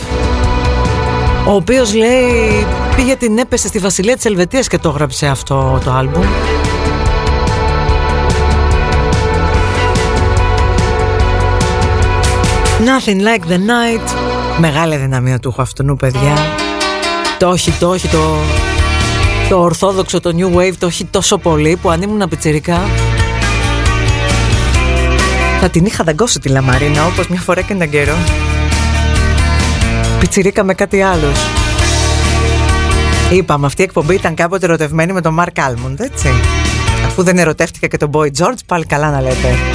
ο 1.46 1.54
οποίος 1.54 1.94
λέει 1.94 2.66
πήγε 2.96 3.16
την 3.16 3.38
έπεσε 3.38 3.68
στη 3.68 3.78
βασιλεία 3.78 4.16
της 4.16 4.24
Ελβετίας 4.24 4.68
και 4.68 4.78
το 4.78 4.88
έγραψε 4.88 5.26
αυτό 5.26 5.80
το 5.84 5.90
άλμπουμ. 5.90 6.22
Nothing 12.78 13.20
like 13.20 13.50
the 13.50 13.56
night. 13.56 14.08
Μεγάλη 14.58 14.96
δυναμία 14.96 15.38
του 15.38 15.48
έχω 15.48 15.62
αυτού, 15.62 15.96
παιδιά. 15.96 16.34
Το 17.38 17.48
όχι, 17.48 17.70
το 17.70 17.88
όχι, 17.88 18.08
το, 18.08 18.18
το 19.48 19.60
ορθόδοξο, 19.60 20.20
το 20.20 20.32
new 20.36 20.56
wave, 20.56 20.74
το 20.78 20.86
όχι 20.86 21.04
τόσο 21.04 21.38
πολύ 21.38 21.78
που 21.82 21.90
αν 21.90 22.02
ήμουν 22.02 22.28
πιτσιρικά 22.28 22.80
θα 25.64 25.70
την 25.70 25.86
είχα 25.86 26.04
δαγκώσει 26.04 26.38
τη 26.40 26.48
Λαμαρίνα 26.48 27.06
όπως 27.06 27.28
μια 27.28 27.40
φορά 27.40 27.60
και 27.60 27.72
έναν 27.72 27.90
καιρό. 27.90 28.14
Πιτσιρίκα 30.18 30.64
με 30.64 30.74
κάτι 30.74 31.02
άλλος. 31.02 31.38
Είπαμε 33.32 33.66
αυτή 33.66 33.80
η 33.80 33.84
εκπομπή 33.84 34.14
ήταν 34.14 34.34
κάποτε 34.34 34.66
ερωτευμένη 34.66 35.12
με 35.12 35.20
τον 35.20 35.34
Μαρκ 35.34 35.58
Άλμοντ, 35.58 36.00
έτσι. 36.00 36.28
Αφού 37.06 37.22
δεν 37.22 37.38
ερωτεύτηκα 37.38 37.86
και 37.86 37.96
τον 37.96 38.10
Boy 38.12 38.26
George 38.38 38.58
πάλι 38.66 38.86
καλά 38.86 39.10
να 39.10 39.20
λέτε. 39.20 39.71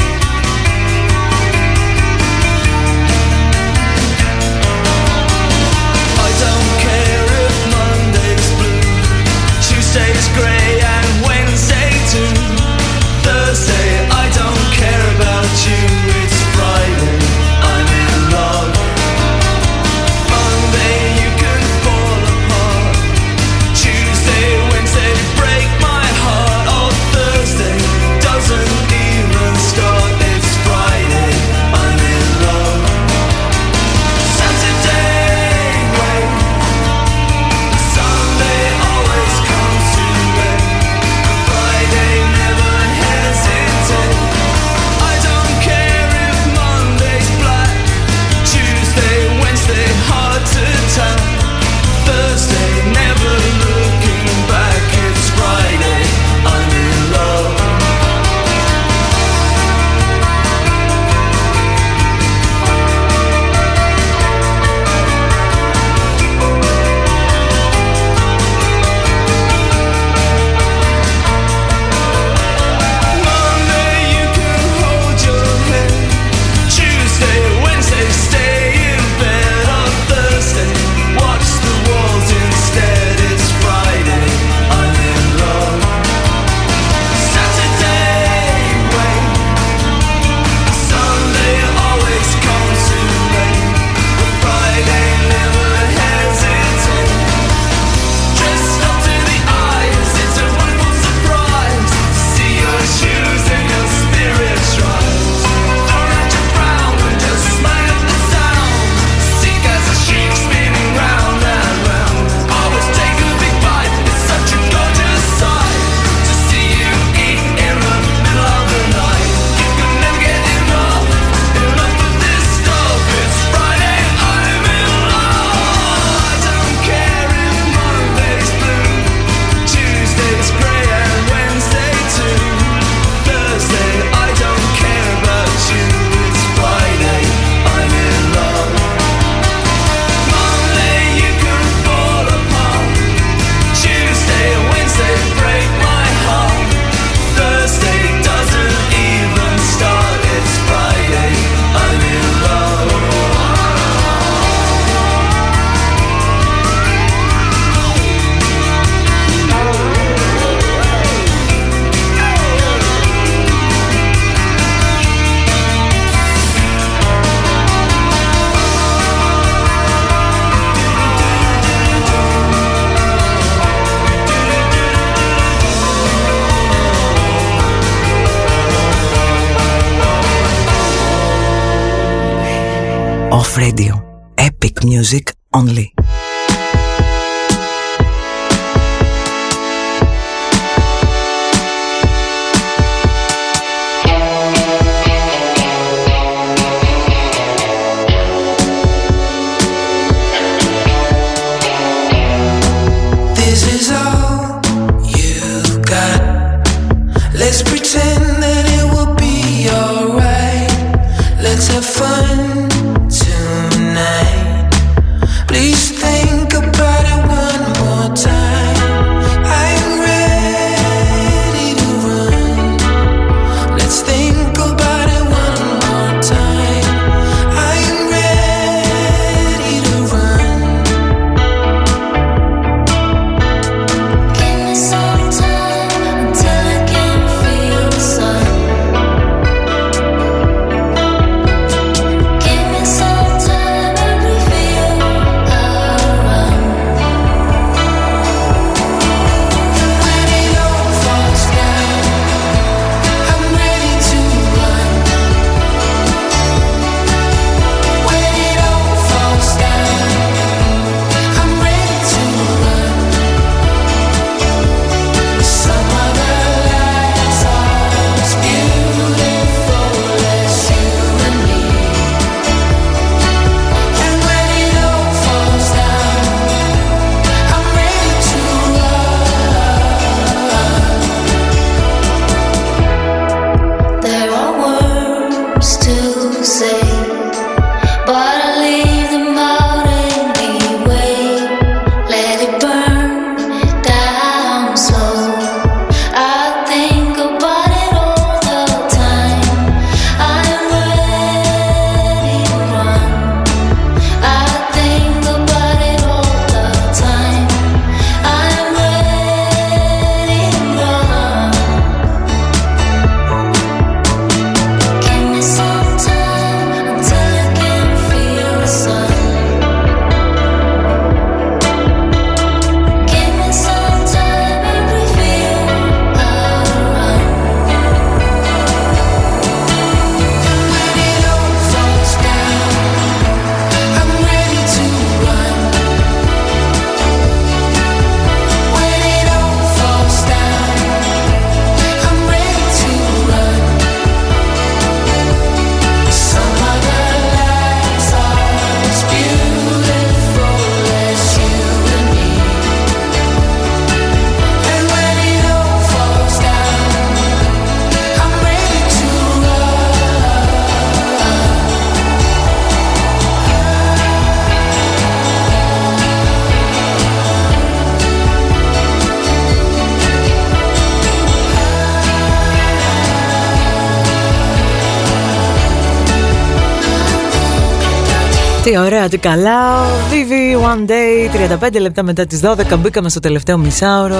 Τι 379.09 379.17
ωραία, 379.23 379.39
τι 379.39 379.45
καλά. 379.45 379.85
Vivi 380.11 380.55
One 380.71 380.89
Day, 380.89 381.67
35 381.67 381.79
λεπτά 381.79 382.03
μετά 382.03 382.25
τις 382.25 382.41
12. 382.43 382.77
Μπήκαμε 382.79 383.09
στο 383.09 383.19
τελευταίο 383.19 383.57
μισάωρο. 383.57 384.15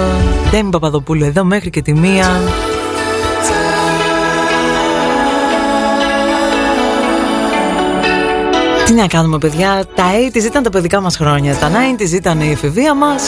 Ντέμι 0.50 0.70
Παπαδοπούλου 0.70 1.24
εδώ 1.24 1.44
μέχρι 1.44 1.70
και 1.70 1.82
τη 1.82 1.92
μία. 1.92 2.40
Τι 8.86 8.92
να 8.92 9.06
κάνουμε 9.06 9.38
παιδιά, 9.38 9.84
τα 9.94 10.04
80's 10.32 10.44
ήταν 10.44 10.62
τα 10.62 10.70
παιδικά 10.70 11.00
μας 11.00 11.16
χρόνια, 11.16 11.54
τα 11.54 11.70
90's 11.70 12.10
ήταν 12.12 12.40
η 12.40 12.50
εφηβεία 12.50 12.94
μας. 12.94 13.22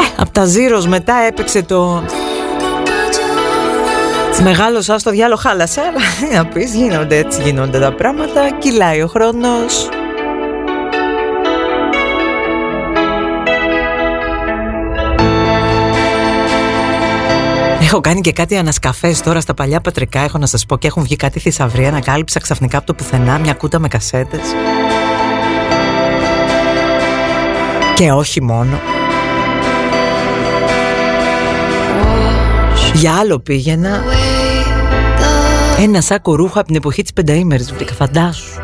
Ε, 0.00 0.12
από 0.16 0.30
τα 0.30 0.44
Zeros 0.44 0.84
μετά 0.86 1.14
έπαιξε 1.28 1.62
το... 1.62 2.02
Μεγάλο 4.42 4.82
σας 4.82 5.02
το 5.02 5.10
διάλογο 5.10 5.40
χάλασε, 5.40 5.80
αλλά 5.80 6.38
να 6.42 6.46
πεις 6.46 6.74
γίνονται 6.74 7.16
έτσι 7.16 7.42
γίνονται 7.42 7.78
τα 7.78 7.92
πράγματα, 7.92 8.50
κυλάει 8.58 9.02
ο 9.02 9.06
χρόνος. 9.06 9.88
Έχω 17.80 18.00
κάνει 18.00 18.20
και 18.20 18.32
κάτι 18.32 18.56
ανασκαφές 18.56 19.20
τώρα 19.20 19.40
στα 19.40 19.54
παλιά 19.54 19.80
πατρικά, 19.80 20.20
έχω 20.20 20.38
να 20.38 20.46
σας 20.46 20.66
πω 20.66 20.78
και 20.78 20.86
έχουν 20.86 21.02
βγει 21.02 21.16
κάτι 21.16 21.40
θησαυρία, 21.40 21.88
ανακάλυψα 21.88 22.40
ξαφνικά 22.40 22.78
από 22.78 22.86
το 22.86 22.94
πουθενά 22.94 23.38
μια 23.38 23.52
κούτα 23.54 23.78
με 23.78 23.88
κασέτες. 23.88 24.40
Και 27.94 28.10
όχι 28.12 28.42
μόνο. 28.42 28.80
Για 32.94 33.14
άλλο 33.14 33.38
πήγαινα 33.38 34.02
ένα 35.78 36.00
σάκο 36.00 36.34
ρούχα 36.34 36.58
από 36.58 36.66
την 36.66 36.76
εποχή 36.76 37.02
της 37.02 37.12
πενταήμερης 37.12 37.72
βρήκα, 37.72 37.92
φαντάσου. 37.92 38.55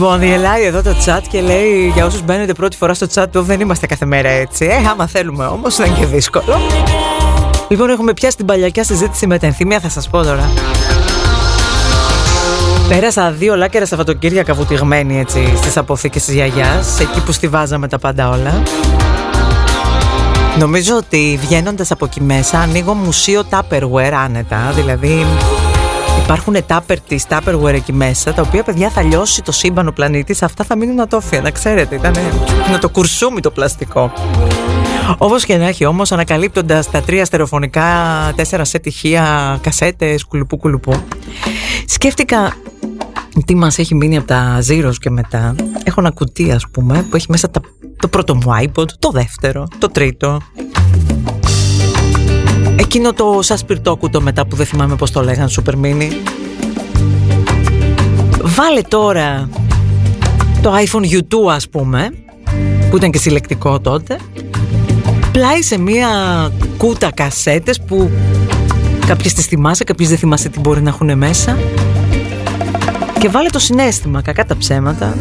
Λοιπόν, 0.00 0.22
η 0.22 0.32
Ελάη 0.32 0.64
εδώ 0.64 0.82
το 0.82 0.96
chat 1.06 1.20
και 1.28 1.40
λέει 1.40 1.90
για 1.94 2.04
όσους 2.06 2.22
μπαίνετε 2.22 2.52
πρώτη 2.52 2.76
φορά 2.76 2.94
στο 2.94 3.06
chat 3.14 3.26
του 3.32 3.42
δεν 3.42 3.60
είμαστε 3.60 3.86
κάθε 3.86 4.04
μέρα 4.04 4.28
έτσι. 4.28 4.64
Ε, 4.64 4.88
άμα 4.90 5.06
θέλουμε 5.06 5.46
όμως, 5.46 5.76
δεν 5.76 5.86
είναι 5.86 5.98
και 5.98 6.06
δύσκολο. 6.06 6.60
Λοιπόν, 7.68 7.90
έχουμε 7.90 8.12
πιάσει 8.12 8.36
την 8.36 8.46
παλιακιά 8.46 8.84
συζήτηση 8.84 9.26
με 9.26 9.38
τα 9.38 9.46
ενθύμια, 9.46 9.80
θα 9.80 9.88
σας 9.88 10.08
πω 10.08 10.22
τώρα. 10.22 10.50
Πέρασα 12.88 13.30
δύο 13.30 13.56
λάκερα 13.56 13.86
Σαββατοκύριακα 13.86 14.54
βουτυγμένη 14.54 15.18
έτσι 15.18 15.52
στις 15.56 15.76
αποθήκες 15.76 16.24
της 16.24 16.34
γιαγιάς, 16.34 17.00
εκεί 17.00 17.20
που 17.20 17.32
στηβάζαμε 17.32 17.88
τα 17.88 17.98
πάντα 17.98 18.28
όλα. 18.28 18.62
Νομίζω 20.58 20.96
ότι 20.96 21.38
βγαίνοντας 21.42 21.90
από 21.90 22.04
εκεί 22.04 22.20
μέσα 22.20 22.58
ανοίγω 22.58 22.94
μουσείο 22.94 23.42
Tupperware 23.50 24.12
άνετα, 24.24 24.72
δηλαδή 24.74 25.26
υπάρχουν 26.22 26.56
τάπερ 26.66 27.00
τη 27.00 27.16
Tupperware 27.28 27.72
εκεί 27.74 27.92
μέσα, 27.92 28.32
τα 28.32 28.42
οποία 28.42 28.62
παιδιά 28.62 28.90
θα 28.90 29.02
λιώσει 29.02 29.42
το 29.42 29.52
σύμπαν 29.52 29.88
ο 29.88 29.92
πλανήτης. 29.92 30.42
Αυτά 30.42 30.64
θα 30.64 30.76
μείνουν 30.76 31.00
ατόφια, 31.00 31.40
να 31.40 31.50
ξέρετε. 31.50 31.94
Ήταν 31.94 32.14
να 32.70 32.78
το 32.78 32.88
κουρσούμι 32.88 33.40
το 33.40 33.50
πλαστικό. 33.50 34.12
Όπως 35.18 35.44
και 35.44 35.56
να 35.56 35.66
έχει 35.66 35.84
όμως, 35.84 36.12
ανακαλύπτοντας 36.12 36.90
τα 36.90 37.00
τρία 37.00 37.24
στερεοφωνικά, 37.24 37.86
τέσσερα 38.36 38.64
σε 38.64 38.78
τυχεία, 38.78 39.58
κασέτες, 39.62 40.24
κουλουπού 40.24 40.56
κουλουπού, 40.56 40.92
σκέφτηκα 41.86 42.54
τι 43.44 43.54
μας 43.54 43.78
έχει 43.78 43.94
μείνει 43.94 44.16
από 44.16 44.26
τα 44.26 44.58
Zeros 44.68 44.94
και 45.00 45.10
μετά. 45.10 45.54
Έχω 45.84 46.00
ένα 46.00 46.10
κουτί, 46.10 46.52
ας 46.52 46.66
πούμε, 46.72 47.06
που 47.10 47.16
έχει 47.16 47.26
μέσα 47.28 47.50
τα, 47.50 47.60
το 47.96 48.08
πρώτο 48.08 48.34
μου 48.34 48.42
iPod, 48.62 48.86
το 48.98 49.10
δεύτερο, 49.10 49.66
το 49.78 49.88
τρίτο. 49.88 50.40
Εκείνο 52.80 53.12
το 53.12 53.38
σαν 53.42 53.58
σπιρτόκουτο 53.58 54.20
μετά 54.20 54.46
που 54.46 54.56
δεν 54.56 54.66
θυμάμαι 54.66 54.96
πώς 54.96 55.10
το 55.10 55.22
λέγανε, 55.22 55.50
Super 55.56 55.72
Mini. 55.72 56.10
Βάλε 58.42 58.80
τώρα 58.88 59.48
το 60.62 60.72
iPhone 60.76 61.04
U2 61.04 61.50
ας 61.50 61.68
πούμε, 61.68 62.10
που 62.90 62.96
ήταν 62.96 63.10
και 63.10 63.18
συλλεκτικό 63.18 63.80
τότε, 63.80 64.16
πλάι 65.32 65.62
σε 65.62 65.78
μία 65.78 66.08
κούτα 66.76 67.10
κασέτες 67.14 67.80
που 67.80 68.10
κάποιες 69.06 69.32
τις 69.32 69.46
θυμάσαι, 69.46 69.84
κάποιες 69.84 70.08
δεν 70.08 70.18
θυμάσαι 70.18 70.48
τι 70.48 70.60
μπορεί 70.60 70.82
να 70.82 70.88
έχουν 70.88 71.18
μέσα 71.18 71.58
και 73.18 73.28
βάλε 73.28 73.48
το 73.48 73.58
συνέστημα, 73.58 74.22
κακά 74.22 74.44
τα 74.44 74.56
ψέματα. 74.56 75.14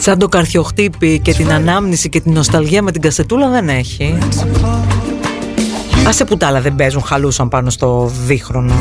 Σαν 0.00 0.18
το 0.18 0.28
καρδιοχτύπη 0.28 1.18
και 1.18 1.32
την 1.32 1.52
ανάμνηση 1.52 2.08
και 2.08 2.20
την 2.20 2.32
νοσταλγία 2.32 2.82
με 2.82 2.92
την 2.92 3.00
κασετούλα 3.00 3.48
δεν 3.48 3.68
έχει. 3.68 4.18
Άσε 6.06 6.24
που 6.24 6.36
τα 6.36 6.46
άλλα 6.46 6.60
δεν 6.60 6.74
παίζουν 6.74 7.02
χαλούσαν 7.02 7.48
πάνω 7.48 7.70
στο 7.70 8.12
δίχρονο. 8.26 8.74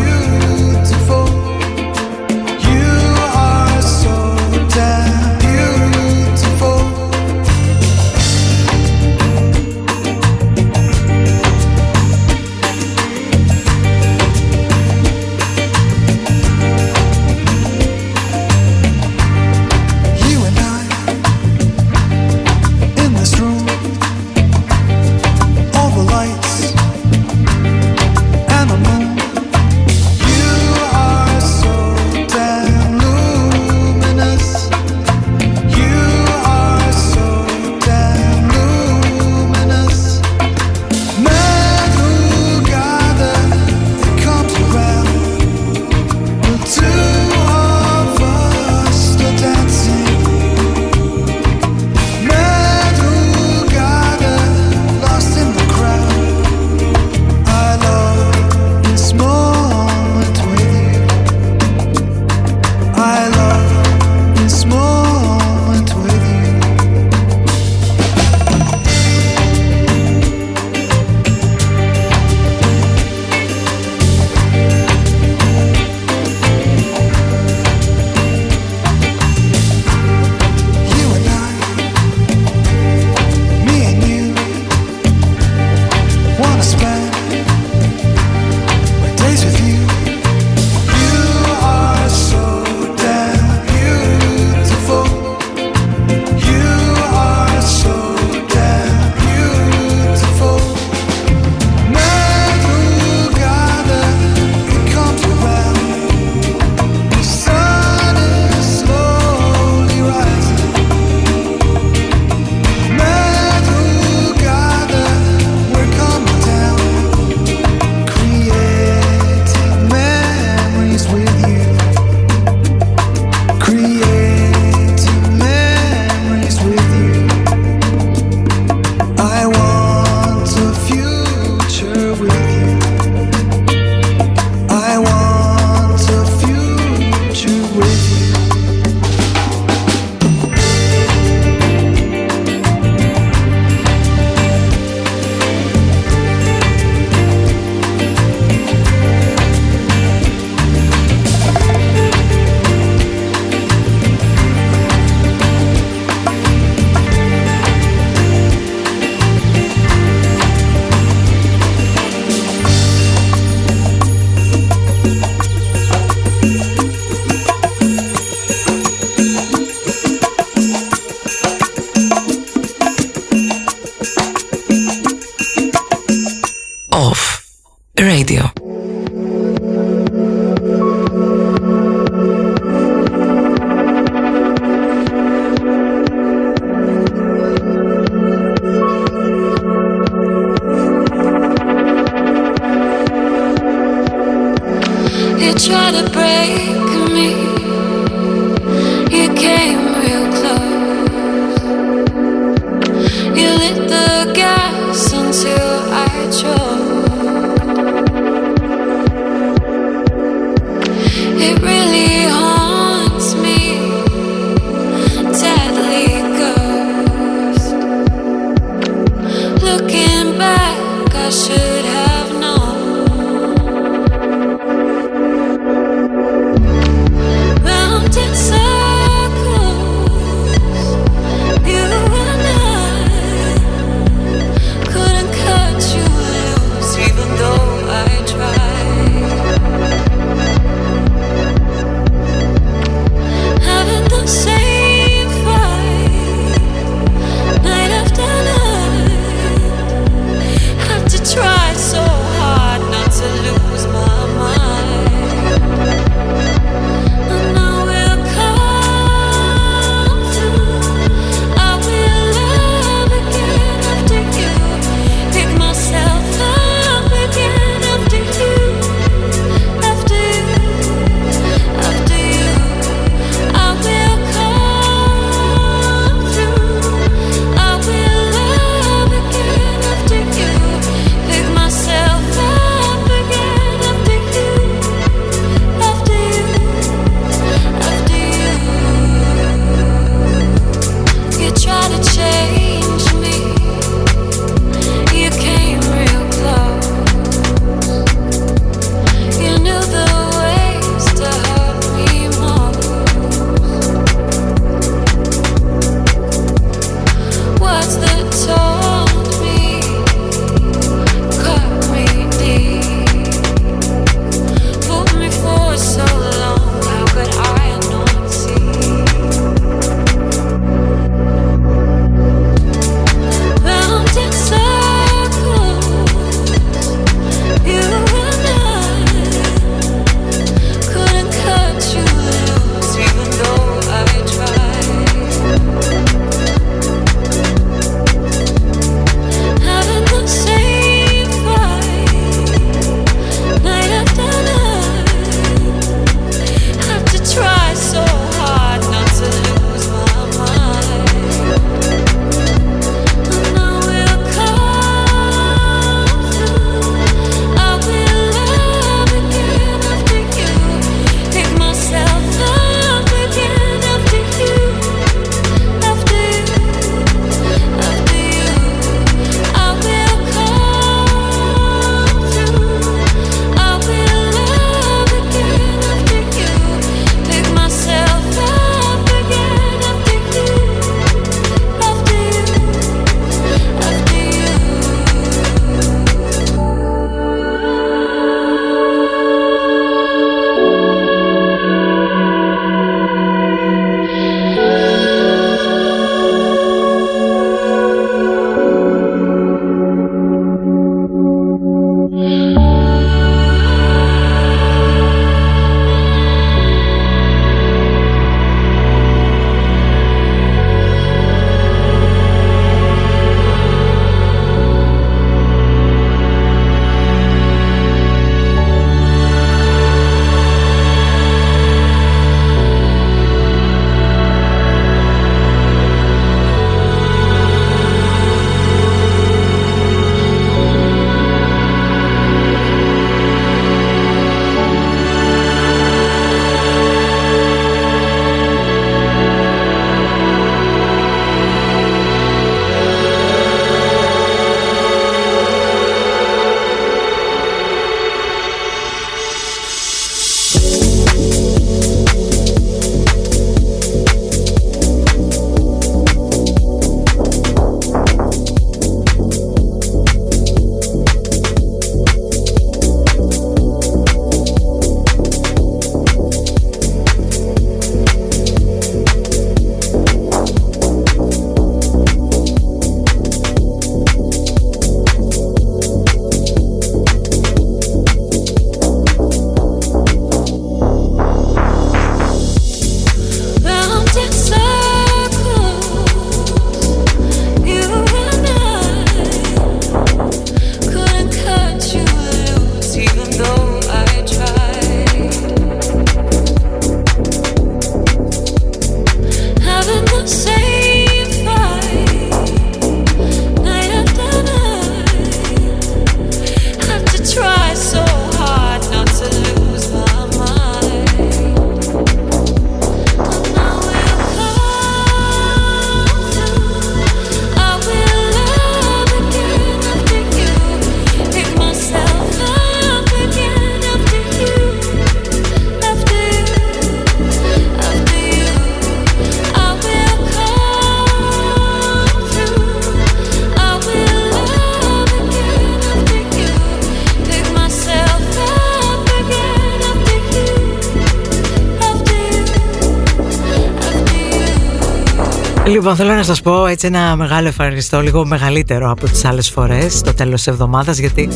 Λοιπόν, 545.79 545.95
θέλω 545.95 546.13
να 546.13 546.23
σας 546.23 546.41
πω 546.41 546.65
έτσι 546.65 546.87
ένα 546.87 547.15
μεγάλο 547.15 547.47
ευχαριστώ, 547.47 548.01
λίγο 548.01 548.25
μεγαλύτερο 548.25 548.91
από 548.91 549.05
τις 549.05 549.25
άλλες 549.25 549.49
φορές, 549.49 550.01
το 550.01 550.13
τέλος 550.13 550.35
της 550.35 550.47
εβδομάδας, 550.47 550.97
γιατί 550.97 551.29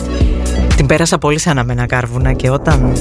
την 0.76 0.86
πέρασα 0.86 1.18
πολύ 1.18 1.40
σαν 1.40 1.52
αναμένα 1.52 1.86
κάρβουνα 1.86 2.34
και 2.34 2.50
όταν 2.50 2.94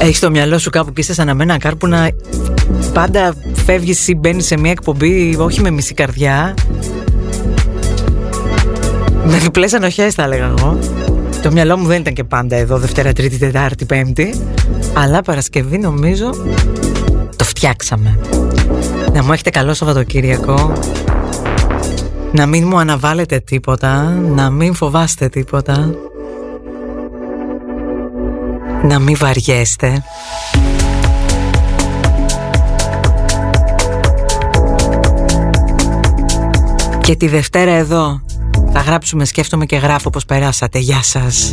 έχεις 0.00 0.20
το 0.20 0.30
μυαλό 0.30 0.58
σου 0.58 0.70
κάπου 0.70 0.92
και 0.92 1.00
είσαι 1.00 1.14
σαν 1.14 1.28
αναμένα 1.28 1.58
κάρπουνα, 1.58 2.10
πάντα 2.92 3.34
φεύγεις 3.64 4.08
ή 4.08 4.14
μπαίνεις 4.14 4.46
σε 4.46 4.58
μια 4.58 4.70
εκπομπή, 4.70 5.36
όχι 5.38 5.60
με 5.60 5.70
μισή 5.70 5.94
καρδιά, 5.94 6.54
με 9.24 9.36
διπλές 9.36 9.72
ανοχές 9.72 10.14
θα 10.14 10.22
έλεγα 10.22 10.54
εγώ. 10.58 10.78
Το 11.42 11.52
μυαλό 11.52 11.76
μου 11.76 11.86
δεν 11.86 12.00
ήταν 12.00 12.12
και 12.12 12.24
πάντα 12.24 12.56
εδώ, 12.56 12.78
Δευτέρα, 12.78 13.12
Τρίτη, 13.12 13.38
Τετάρτη, 13.38 13.84
Πέμπτη, 13.84 14.40
αλλά 14.92 15.22
Παρασκευή 15.22 15.78
νομίζω 15.78 16.30
το 17.36 17.44
φτιάξαμε. 17.44 18.18
Να 19.12 19.22
μου 19.22 19.32
έχετε 19.32 19.50
καλό 19.50 19.74
Σαββατοκύριακο. 19.74 20.72
Να 22.32 22.46
μην 22.46 22.66
μου 22.66 22.78
αναβάλλετε 22.78 23.38
τίποτα. 23.40 24.02
Να 24.10 24.50
μην 24.50 24.74
φοβάστε 24.74 25.28
τίποτα. 25.28 25.94
Να 28.82 28.98
μην 28.98 29.16
βαριέστε. 29.16 30.02
Και 37.00 37.16
τη 37.16 37.28
Δευτέρα 37.28 37.70
εδώ 37.70 38.20
Θα 38.72 38.80
γράψουμε 38.80 39.24
σκέφτομαι 39.24 39.66
και 39.66 39.76
γράφω 39.76 40.10
πως 40.10 40.24
περάσατε 40.24 40.78
Γεια 40.78 41.02
σας 41.02 41.50